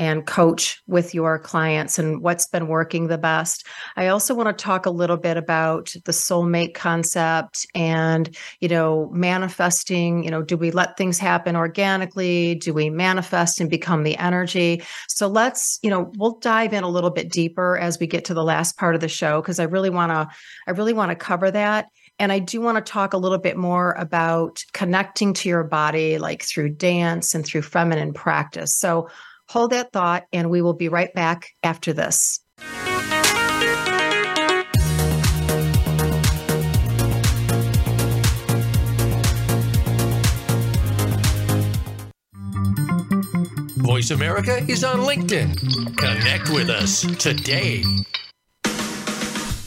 [0.00, 3.66] and coach with your clients and what's been working the best.
[3.96, 9.10] I also want to talk a little bit about the soulmate concept and, you know,
[9.12, 12.54] manifesting, you know, do we let things happen organically?
[12.54, 14.82] Do we manifest and become the energy?
[15.06, 18.34] So let's, you know, we'll dive in a little bit deeper as we get to
[18.34, 20.34] the last part of the show because I really want to
[20.66, 21.88] I really want to cover that.
[22.18, 26.18] And I do want to talk a little bit more about connecting to your body,
[26.18, 28.74] like through dance and through feminine practice.
[28.74, 29.08] So,
[29.50, 32.38] Hold that thought, and we will be right back after this.
[43.78, 45.96] Voice America is on LinkedIn.
[45.96, 47.82] Connect with us today.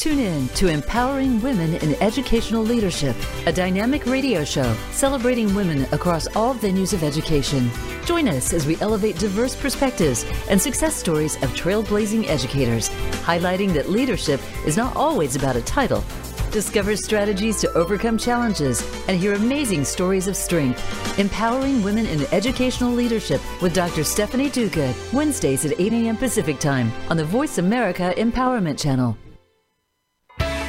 [0.03, 6.27] Tune in to Empowering Women in Educational Leadership, a dynamic radio show celebrating women across
[6.35, 7.71] all venues of education.
[8.03, 12.89] Join us as we elevate diverse perspectives and success stories of trailblazing educators,
[13.23, 16.03] highlighting that leadership is not always about a title.
[16.51, 20.83] Discover strategies to overcome challenges and hear amazing stories of strength.
[21.17, 24.03] Empowering Women in Educational Leadership with Dr.
[24.03, 26.17] Stephanie Duca, Wednesdays at 8 a.m.
[26.17, 29.17] Pacific Time on the Voice America Empowerment Channel.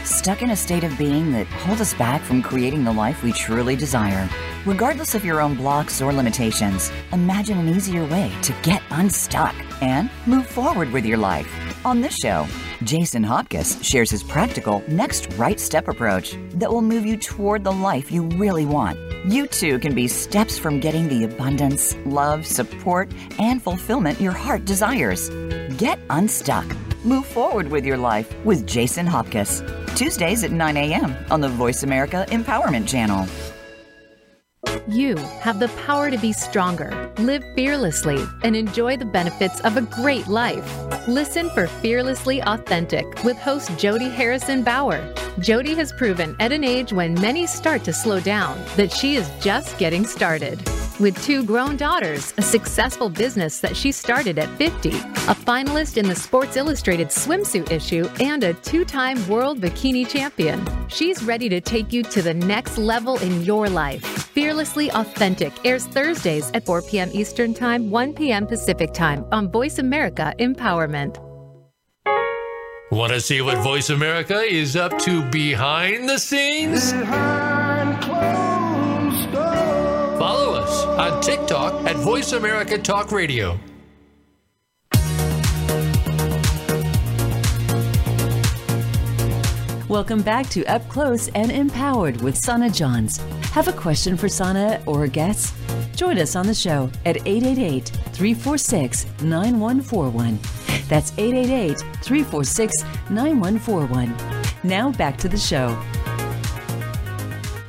[0.04, 3.32] Stuck in a state of being that holds us back from creating the life we
[3.32, 4.28] truly desire.
[4.66, 10.10] Regardless of your own blocks or limitations, imagine an easier way to get unstuck and
[10.26, 11.50] move forward with your life.
[11.86, 12.46] On this show,
[12.82, 17.72] Jason Hopkins shares his practical next right step approach that will move you toward the
[17.72, 18.98] life you really want.
[19.24, 24.66] You too can be steps from getting the abundance, love, support, and fulfillment your heart
[24.66, 25.30] desires.
[25.78, 26.66] Get unstuck.
[27.04, 29.62] Move forward with your life with Jason Hopkins.
[29.94, 31.14] Tuesdays at 9 a.m.
[31.30, 33.26] on the Voice America Empowerment Channel.
[34.88, 39.82] You have the power to be stronger, live fearlessly, and enjoy the benefits of a
[39.82, 40.66] great life.
[41.06, 45.14] Listen for Fearlessly Authentic with host Jody Harrison Bauer.
[45.40, 49.30] Jody has proven at an age when many start to slow down that she is
[49.40, 50.58] just getting started.
[51.00, 56.06] With two grown daughters, a successful business that she started at 50, a finalist in
[56.06, 61.60] the Sports Illustrated swimsuit issue, and a two time world bikini champion, she's ready to
[61.60, 64.04] take you to the next level in your life.
[64.04, 67.10] Fearlessly Authentic airs Thursdays at 4 p.m.
[67.12, 68.46] Eastern Time, 1 p.m.
[68.46, 71.18] Pacific Time on Voice America Empowerment.
[72.92, 76.92] Want to see what Voice America is up to behind the scenes?
[76.92, 78.43] Follow us
[80.98, 83.58] on TikTok at Voice America Talk Radio.
[89.88, 93.18] Welcome back to Up Close and Empowered with Sonna Johns.
[93.52, 95.54] Have a question for Sonna or a guest?
[95.96, 100.38] Join us on the show at 888 346 9141.
[100.88, 104.16] That's 888 346 9141.
[104.62, 105.76] Now back to the show.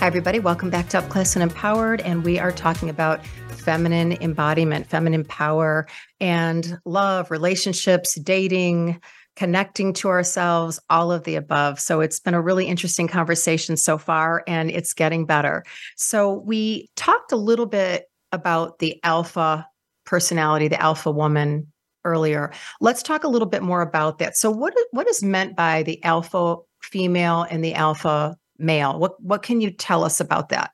[0.06, 0.38] Everybody.
[0.38, 2.00] Welcome back to Up Close and Empowered.
[2.02, 5.88] And we are talking about feminine embodiment, feminine power,
[6.20, 9.02] and love, relationships, dating,
[9.36, 11.80] connecting to ourselves, all of the above.
[11.80, 15.64] So it's been a really interesting conversation so far, and it's getting better.
[15.98, 19.68] So we talked a little bit about the alpha
[20.06, 22.52] personality, the alpha woman earlier.
[22.80, 24.38] Let's talk a little bit more about that.
[24.38, 28.98] So what what is meant by the alpha female and the alpha male?
[28.98, 30.72] What what can you tell us about that?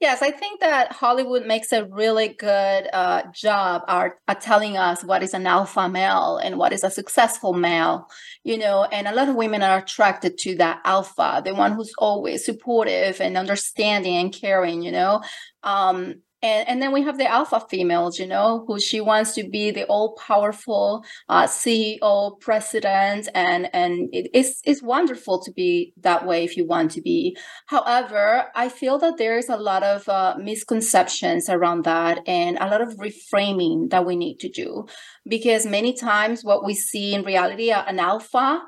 [0.00, 5.04] Yes, I think that Hollywood makes a really good uh, job at, at telling us
[5.04, 8.08] what is an alpha male and what is a successful male,
[8.42, 11.92] you know, and a lot of women are attracted to that alpha, the one who's
[11.98, 15.20] always supportive and understanding and caring, you know.
[15.62, 19.48] Um, and, and then we have the alpha females, you know, who she wants to
[19.48, 25.92] be the all powerful uh, CEO, president, and and it, it's it's wonderful to be
[25.98, 27.36] that way if you want to be.
[27.66, 32.68] However, I feel that there is a lot of uh, misconceptions around that and a
[32.68, 34.86] lot of reframing that we need to do
[35.28, 38.62] because many times what we see in reality, uh, an alpha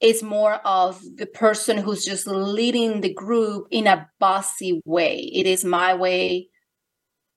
[0.00, 5.30] is more of the person who's just leading the group in a bossy way.
[5.34, 6.48] It is my way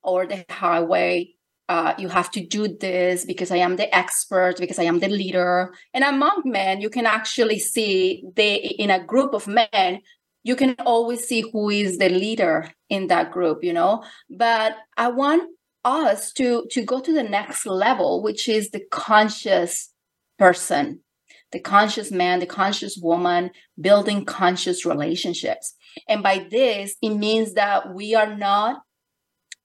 [0.03, 1.29] or the highway.
[1.69, 5.07] Uh, you have to do this because I am the expert, because I am the
[5.07, 5.73] leader.
[5.93, 10.01] And among men, you can actually see they in a group of men,
[10.43, 14.03] you can always see who is the leader in that group, you know.
[14.29, 15.49] But I want
[15.85, 19.89] us to to go to the next level, which is the conscious
[20.37, 20.99] person,
[21.51, 25.75] the conscious man, the conscious woman, building conscious relationships.
[26.07, 28.81] And by this, it means that we are not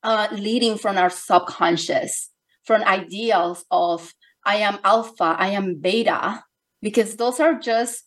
[0.03, 2.31] uh, leading from our subconscious,
[2.65, 4.13] from ideals of
[4.45, 6.43] I am alpha, I am beta,
[6.81, 8.05] because those are just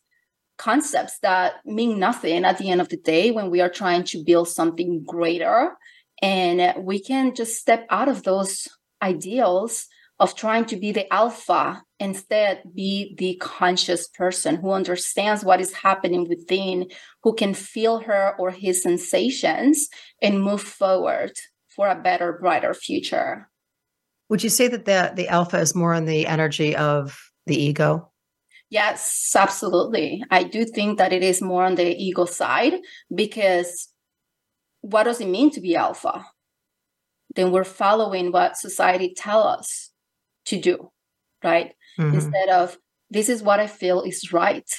[0.58, 4.24] concepts that mean nothing at the end of the day when we are trying to
[4.24, 5.76] build something greater.
[6.22, 8.68] And we can just step out of those
[9.02, 9.88] ideals
[10.20, 15.74] of trying to be the alpha, instead, be the conscious person who understands what is
[15.74, 16.90] happening within,
[17.24, 19.90] who can feel her or his sensations
[20.22, 21.32] and move forward
[21.76, 23.50] for a better, brighter future.
[24.30, 28.12] Would you say that the, the alpha is more on the energy of the ego?
[28.70, 30.24] Yes, absolutely.
[30.32, 32.76] I do think that it is more on the ego side
[33.14, 33.90] because
[34.80, 36.26] what does it mean to be alpha?
[37.36, 39.92] Then we're following what society tell us
[40.46, 40.92] to do,
[41.44, 41.74] right?
[42.00, 42.16] Mm-hmm.
[42.16, 42.78] Instead of
[43.10, 44.70] this is what I feel is right.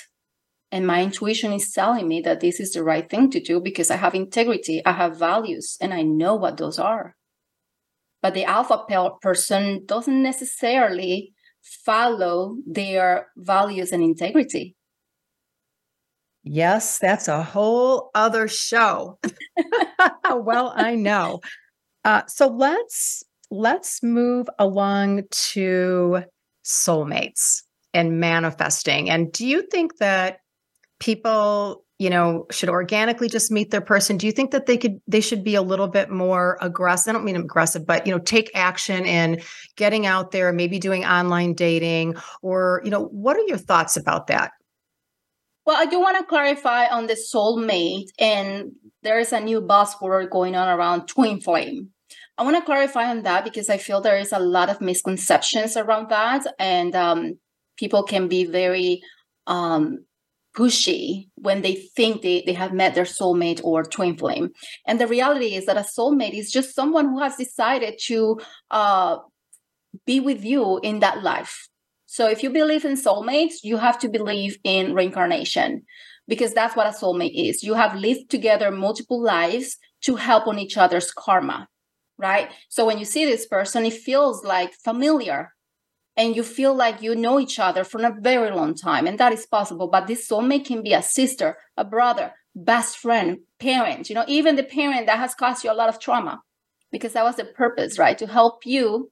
[0.73, 3.91] And my intuition is telling me that this is the right thing to do because
[3.91, 7.15] I have integrity, I have values, and I know what those are.
[8.23, 8.83] But the alpha
[9.21, 11.35] person doesn't necessarily
[11.85, 14.75] follow their values and integrity.
[16.43, 19.19] Yes, that's a whole other show.
[20.31, 21.41] well, I know.
[22.05, 26.25] Uh, so let's let's move along to
[26.65, 27.63] soulmates
[27.93, 29.11] and manifesting.
[29.11, 30.39] And do you think that
[31.03, 34.17] people you know should organically just meet their person?
[34.17, 37.11] Do you think that they could they should be a little bit more aggressive?
[37.11, 39.43] I don't mean aggressive but you know take action in
[39.77, 44.29] getting out there maybe doing online dating or you know what are your thoughts about
[44.29, 44.53] that?
[45.67, 48.73] Well i do want to clarify on the soulmate and
[49.03, 51.91] there is a new buzzword going on around twin flame.
[52.39, 55.77] I want to clarify on that because i feel there is a lot of misconceptions
[55.77, 57.39] around that and um,
[57.77, 59.03] people can be very
[59.49, 60.05] um,
[60.57, 64.51] pushy when they think they, they have met their soulmate or twin flame.
[64.87, 68.41] And the reality is that a soulmate is just someone who has decided to
[68.71, 69.19] uh,
[70.07, 71.69] be with you in that life.
[72.07, 75.83] So if you believe in soulmates, you have to believe in reincarnation
[76.29, 77.63] because that's what a soulmate is.
[77.63, 81.69] You have lived together multiple lives to help on each other's karma
[82.23, 82.51] right?
[82.69, 85.53] So when you see this person, it feels like familiar
[86.17, 89.07] and you feel like you know each other for a very long time.
[89.07, 89.89] And that is possible.
[89.89, 94.57] But this soulmate can be a sister, a brother, best friend, parent, you know, even
[94.57, 96.43] the parent that has caused you a lot of trauma.
[96.91, 98.19] Because that was the purpose, right?
[98.19, 99.11] To help you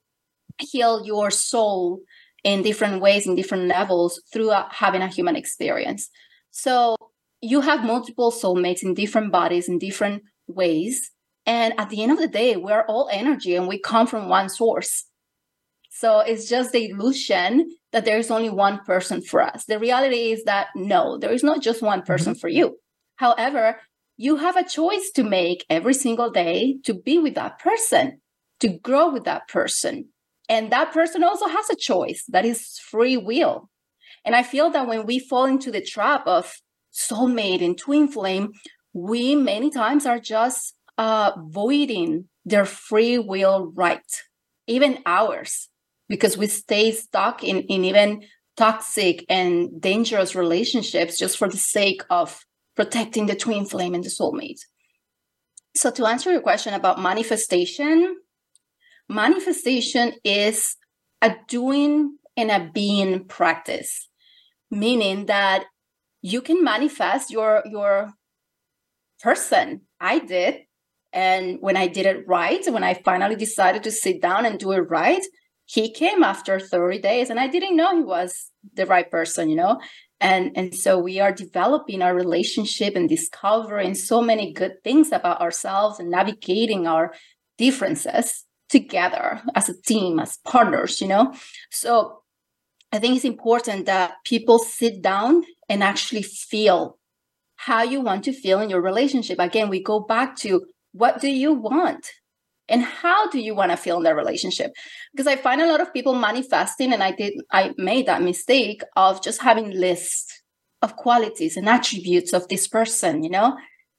[0.59, 2.01] heal your soul
[2.45, 6.11] in different ways, in different levels through uh, having a human experience.
[6.51, 6.97] So
[7.41, 11.11] you have multiple soulmates in different bodies, in different ways.
[11.47, 14.51] And at the end of the day, we're all energy and we come from one
[14.51, 15.07] source.
[15.91, 19.65] So it's just the illusion that there is only one person for us.
[19.65, 22.41] The reality is that no, there is not just one person mm-hmm.
[22.41, 22.79] for you.
[23.17, 23.81] However,
[24.17, 28.21] you have a choice to make every single day to be with that person,
[28.61, 30.09] to grow with that person.
[30.49, 33.69] And that person also has a choice that is free will.
[34.25, 36.55] And I feel that when we fall into the trap of
[36.93, 38.53] soulmate and twin flame,
[38.93, 44.01] we many times are just uh, voiding their free will right,
[44.67, 45.69] even ours,
[46.11, 48.23] because we stay stuck in, in even
[48.57, 52.45] toxic and dangerous relationships just for the sake of
[52.77, 54.59] protecting the twin flame and the soulmate.
[55.77, 58.17] So, to answer your question about manifestation,
[59.09, 60.77] manifestation is
[61.23, 64.09] a doing and a being practice,
[64.71, 65.65] meaning that
[66.23, 68.13] you can manifest your your
[69.23, 69.83] person.
[70.01, 70.63] I did.
[71.13, 74.73] And when I did it right, when I finally decided to sit down and do
[74.73, 75.25] it right,
[75.73, 79.55] he came after 30 days and I didn't know he was the right person, you
[79.55, 79.81] know?
[80.21, 85.41] And and so we are developing our relationship and discovering so many good things about
[85.41, 87.15] ourselves and navigating our
[87.57, 91.33] differences together as a team, as partners, you know?
[91.71, 92.23] So
[92.91, 96.99] I think it's important that people sit down and actually feel
[97.55, 99.39] how you want to feel in your relationship.
[99.39, 102.11] Again, we go back to what do you want?
[102.71, 104.71] And how do you want to feel in that relationship?
[105.13, 108.83] Because I find a lot of people manifesting, and I did, I made that mistake
[108.97, 110.41] of just having lists
[110.81, 113.57] of qualities and attributes of this person, you know?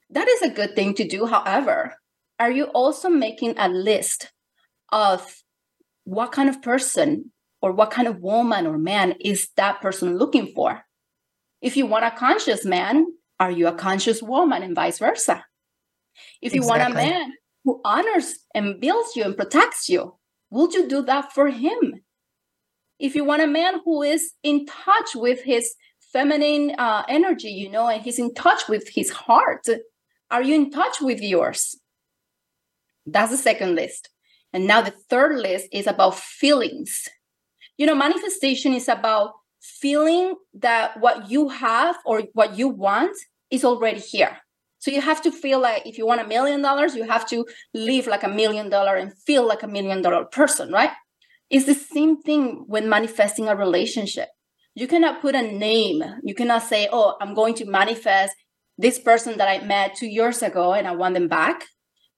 [0.09, 1.25] That is a good thing to do.
[1.25, 1.93] However,
[2.39, 4.31] are you also making a list
[4.89, 5.43] of
[6.05, 10.53] what kind of person or what kind of woman or man is that person looking
[10.55, 10.81] for?
[11.61, 13.05] If you want a conscious man,
[13.39, 15.45] are you a conscious woman and vice versa?
[16.41, 16.81] If you exactly.
[16.81, 17.33] want a man
[17.63, 20.15] who honors and builds you and protects you,
[20.49, 22.01] would you do that for him?
[22.99, 25.73] If you want a man who is in touch with his
[26.13, 29.65] feminine uh, energy, you know, and he's in touch with his heart,
[30.29, 31.75] are you in touch with yours?
[33.05, 34.09] That's the second list.
[34.53, 37.07] And now the third list is about feelings.
[37.77, 43.15] You know, manifestation is about feeling that what you have or what you want
[43.49, 44.37] is already here.
[44.81, 47.45] So you have to feel like if you want a million dollars, you have to
[47.71, 50.89] live like a million dollar and feel like a million dollar person, right?
[51.51, 54.29] It's the same thing when manifesting a relationship.
[54.73, 56.03] You cannot put a name.
[56.23, 58.33] You cannot say, oh, I'm going to manifest
[58.75, 61.65] this person that I met two years ago and I want them back.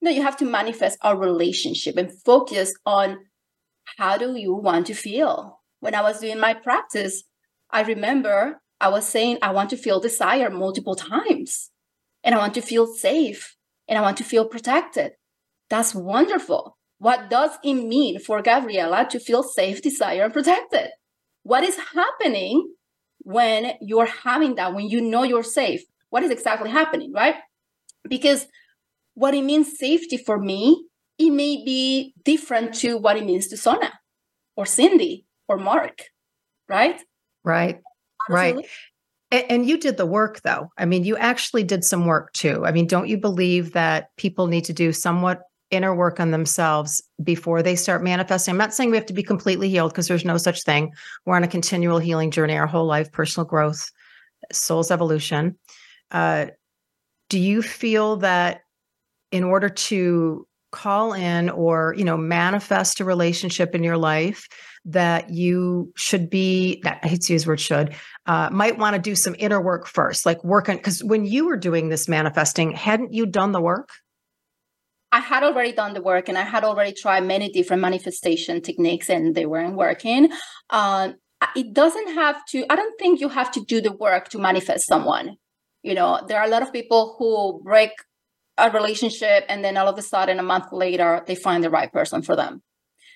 [0.02, 3.26] No, you have to manifest a relationship and focus on
[3.98, 5.60] how do you want to feel.
[5.82, 7.24] When I was doing my practice,
[7.70, 11.72] I remember I was saying, I want to feel desire multiple times,
[12.24, 13.56] and I want to feel safe,
[13.88, 15.14] and I want to feel protected.
[15.70, 16.78] That's wonderful.
[17.00, 20.90] What does it mean for Gabriela to feel safe, desire, and protected?
[21.44, 22.74] What is happening
[23.20, 25.84] when you're having that, when you know you're safe?
[26.10, 27.36] What is exactly happening, right?
[28.08, 28.48] Because
[29.16, 30.86] what it means safety for me,
[31.18, 33.92] it may be different to what it means to Sonna
[34.56, 36.04] or Cindy or Mark,
[36.70, 37.02] right?
[37.44, 37.82] Right.
[38.30, 38.66] Right.
[39.34, 40.72] And, and you did the work though.
[40.78, 42.64] I mean, you actually did some work too.
[42.66, 47.02] I mean, don't you believe that people need to do somewhat inner work on themselves
[47.24, 48.52] before they start manifesting?
[48.52, 50.94] I'm not saying we have to be completely healed because there's no such thing.
[51.26, 53.90] We're on a continual healing journey our whole life, personal growth,
[54.52, 55.58] soul's evolution.
[56.12, 56.48] Uh,
[57.30, 58.62] do you feel that
[59.32, 64.50] in order to call in or you know manifest a relationship in your life
[64.84, 67.96] that you should be i hate to use the word should
[68.26, 71.46] uh, might want to do some inner work first like work on because when you
[71.46, 73.90] were doing this manifesting hadn't you done the work
[75.14, 79.12] I had already done the work and I had already tried many different manifestation techniques
[79.12, 80.32] and they weren't working.
[80.72, 81.12] Uh,
[81.56, 84.88] it doesn't have to, I don't think you have to do the work to manifest
[84.88, 85.38] someone.
[85.84, 87.92] You know, there are a lot of people who break
[88.58, 91.92] a relationship and then all of a sudden a month later they find the right
[91.92, 92.62] person for them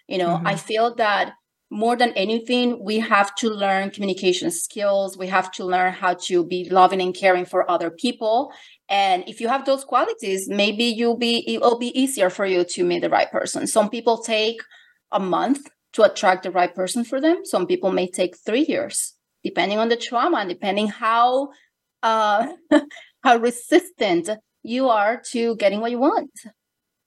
[0.08, 0.48] you know mm-hmm.
[0.48, 1.34] i feel that
[1.70, 6.46] more than anything we have to learn communication skills we have to learn how to
[6.46, 8.52] be loving and caring for other people
[8.90, 12.84] And if you have those qualities, maybe you'll be it'll be easier for you to
[12.84, 13.68] meet the right person.
[13.68, 14.62] Some people take
[15.12, 17.44] a month to attract the right person for them.
[17.44, 21.50] Some people may take three years, depending on the trauma and depending how
[22.04, 22.48] uh,
[23.24, 24.30] how resistant
[24.64, 26.32] you are to getting what you want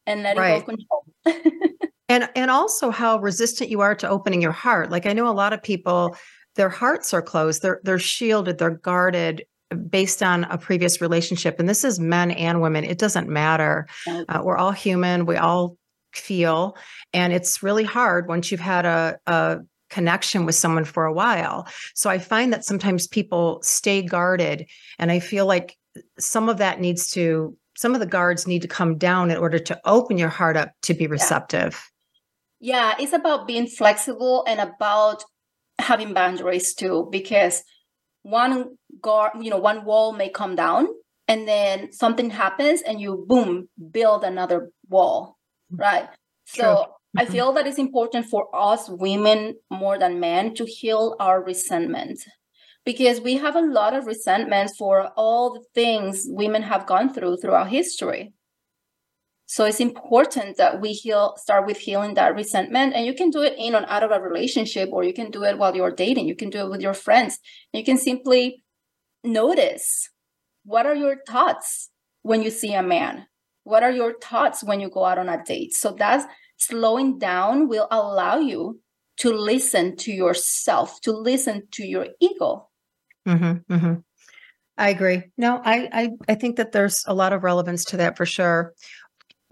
[0.06, 0.66] and letting right.
[0.66, 1.60] go of control.
[2.08, 4.90] and and also how resistant you are to opening your heart.
[4.90, 6.16] Like I know a lot of people,
[6.56, 9.44] their hearts are closed, they're they're shielded, they're guarded
[9.88, 11.60] based on a previous relationship.
[11.60, 12.84] And this is men and women.
[12.84, 13.86] It doesn't matter.
[14.06, 15.26] Uh, we're all human.
[15.26, 15.76] We all
[16.12, 16.76] feel.
[17.12, 21.68] And it's really hard once you've had a, a connection with someone for a while.
[21.94, 24.66] So i find that sometimes people stay guarded.
[24.98, 25.76] And i feel like
[26.18, 29.58] some of that needs to some of the guards need to come down in order
[29.58, 31.90] to open your heart up to be receptive.
[32.60, 35.24] Yeah, yeah it's about being flexible and about
[35.80, 37.62] having boundaries too because
[38.22, 40.86] one guard you know one wall may come down
[41.26, 45.36] and then something happens and you boom build another wall
[45.70, 46.08] right?
[46.48, 46.62] True.
[46.62, 47.20] so mm-hmm.
[47.20, 52.20] i feel that it's important for us women more than men to heal our resentment
[52.84, 57.36] because we have a lot of resentment for all the things women have gone through
[57.36, 58.32] throughout history
[59.50, 62.94] so it's important that we heal, start with healing that resentment.
[62.94, 65.42] And you can do it in and out of a relationship, or you can do
[65.42, 66.28] it while you're dating.
[66.28, 67.40] You can do it with your friends.
[67.72, 68.62] You can simply
[69.24, 70.08] notice
[70.62, 71.90] what are your thoughts
[72.22, 73.26] when you see a man?
[73.64, 75.74] What are your thoughts when you go out on a date?
[75.74, 76.26] So that's
[76.56, 78.78] slowing down will allow you
[79.16, 82.68] to listen to yourself, to listen to your ego.
[83.26, 83.94] Mm-hmm, mm-hmm.
[84.78, 85.24] I agree.
[85.36, 88.72] No, I, I I think that there's a lot of relevance to that for sure.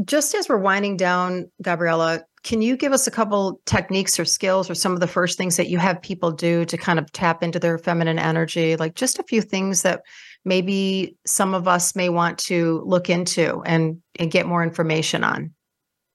[0.05, 4.71] Just as we're winding down, Gabriela, can you give us a couple techniques or skills
[4.71, 7.43] or some of the first things that you have people do to kind of tap
[7.43, 8.77] into their feminine energy?
[8.77, 10.03] Like just a few things that
[10.45, 15.53] maybe some of us may want to look into and, and get more information on.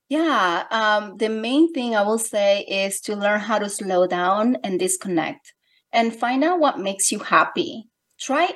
[0.10, 4.58] Yeah, um, the main thing I will say is to learn how to slow down
[4.64, 5.54] and disconnect
[5.94, 7.86] and find out what makes you happy.
[8.20, 8.52] Try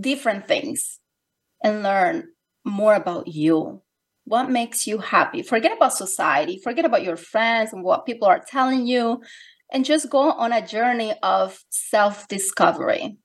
[0.00, 1.00] different things
[1.62, 2.28] and learn
[2.64, 3.82] more about you.
[4.24, 5.42] What makes you happy?
[5.42, 6.60] Forget about society.
[6.62, 9.22] Forget about your friends and what people are telling you
[9.72, 13.18] and just go on a journey of self discovery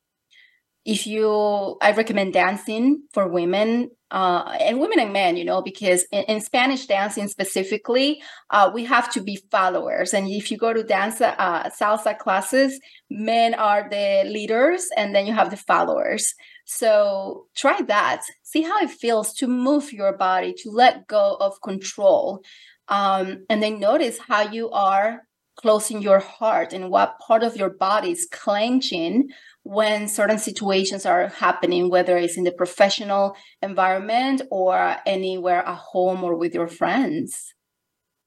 [0.85, 6.05] if you i recommend dancing for women uh, and women and men you know because
[6.11, 10.73] in, in spanish dancing specifically uh, we have to be followers and if you go
[10.73, 12.79] to dance uh, salsa classes
[13.09, 16.33] men are the leaders and then you have the followers
[16.71, 18.21] so try that.
[18.43, 22.43] See how it feels to move your body, to let go of control.
[22.87, 25.23] Um, and then notice how you are
[25.57, 29.27] closing your heart and what part of your body is clenching
[29.63, 36.23] when certain situations are happening, whether it's in the professional environment or anywhere at home
[36.23, 37.53] or with your friends.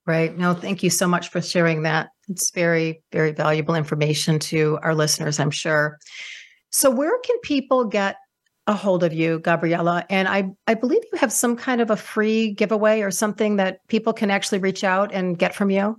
[0.06, 0.36] Right.
[0.36, 2.10] No, thank you so much for sharing that.
[2.28, 5.98] It's very, very valuable information to our listeners, I'm sure.
[6.70, 8.16] So, where can people get
[8.66, 11.96] a hold of you, Gabriela, and I I believe you have some kind of a
[11.96, 15.96] free giveaway or something that people can actually reach out and get from you.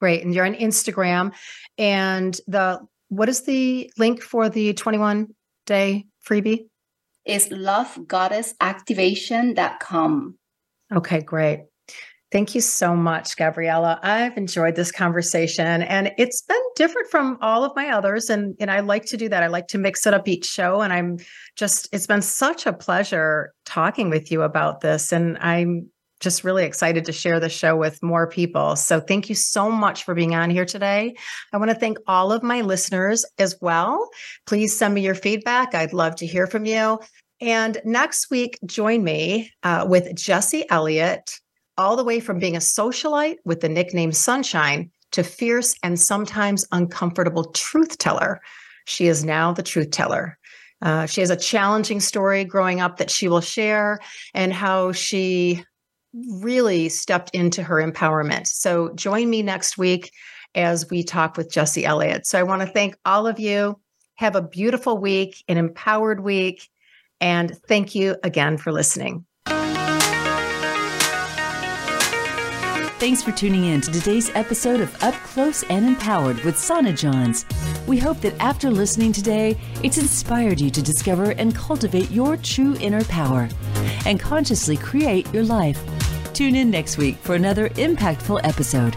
[0.01, 0.25] Great.
[0.25, 1.33] And you're on Instagram.
[1.77, 5.35] And the what is the link for the 21
[5.67, 6.69] day freebie?
[7.25, 10.39] Is lovegoddessactivation.com.
[10.95, 11.65] Okay, great.
[12.31, 13.99] Thank you so much, Gabriela.
[14.03, 18.29] I've enjoyed this conversation and it's been different from all of my others.
[18.29, 19.43] And, and I like to do that.
[19.43, 20.83] I like to mix it up each show.
[20.83, 21.19] And I'm
[21.57, 25.11] just, it's been such a pleasure talking with you about this.
[25.11, 25.89] And I'm
[26.21, 28.77] just really excited to share the show with more people.
[28.77, 31.15] So thank you so much for being on here today.
[31.55, 34.07] I want to thank all of my listeners as well.
[34.47, 35.75] Please send me your feedback.
[35.75, 36.99] I'd love to hear from you.
[37.41, 41.39] And next week, join me uh, with Jesse Elliott
[41.79, 46.67] all the way from being a socialite with the nickname Sunshine to fierce and sometimes
[46.73, 48.41] uncomfortable truth teller.
[48.85, 50.39] She is now the truth teller.
[50.83, 53.99] Uh, she has a challenging story growing up that she will share
[54.35, 55.65] and how she
[56.41, 58.47] really stepped into her empowerment.
[58.47, 60.13] So join me next week
[60.55, 62.27] as we talk with Jesse Elliott.
[62.27, 63.79] So I want to thank all of you.
[64.17, 66.69] Have a beautiful week, an empowered week.
[67.21, 69.27] And thank you again for listening.
[72.99, 77.47] Thanks for tuning in to today's episode of Up Close and Empowered with Sonna Johns.
[77.87, 82.75] We hope that after listening today, it's inspired you to discover and cultivate your true
[82.81, 83.49] inner power
[84.05, 85.81] and consciously create your life.
[86.33, 88.97] Tune in next week for another impactful episode.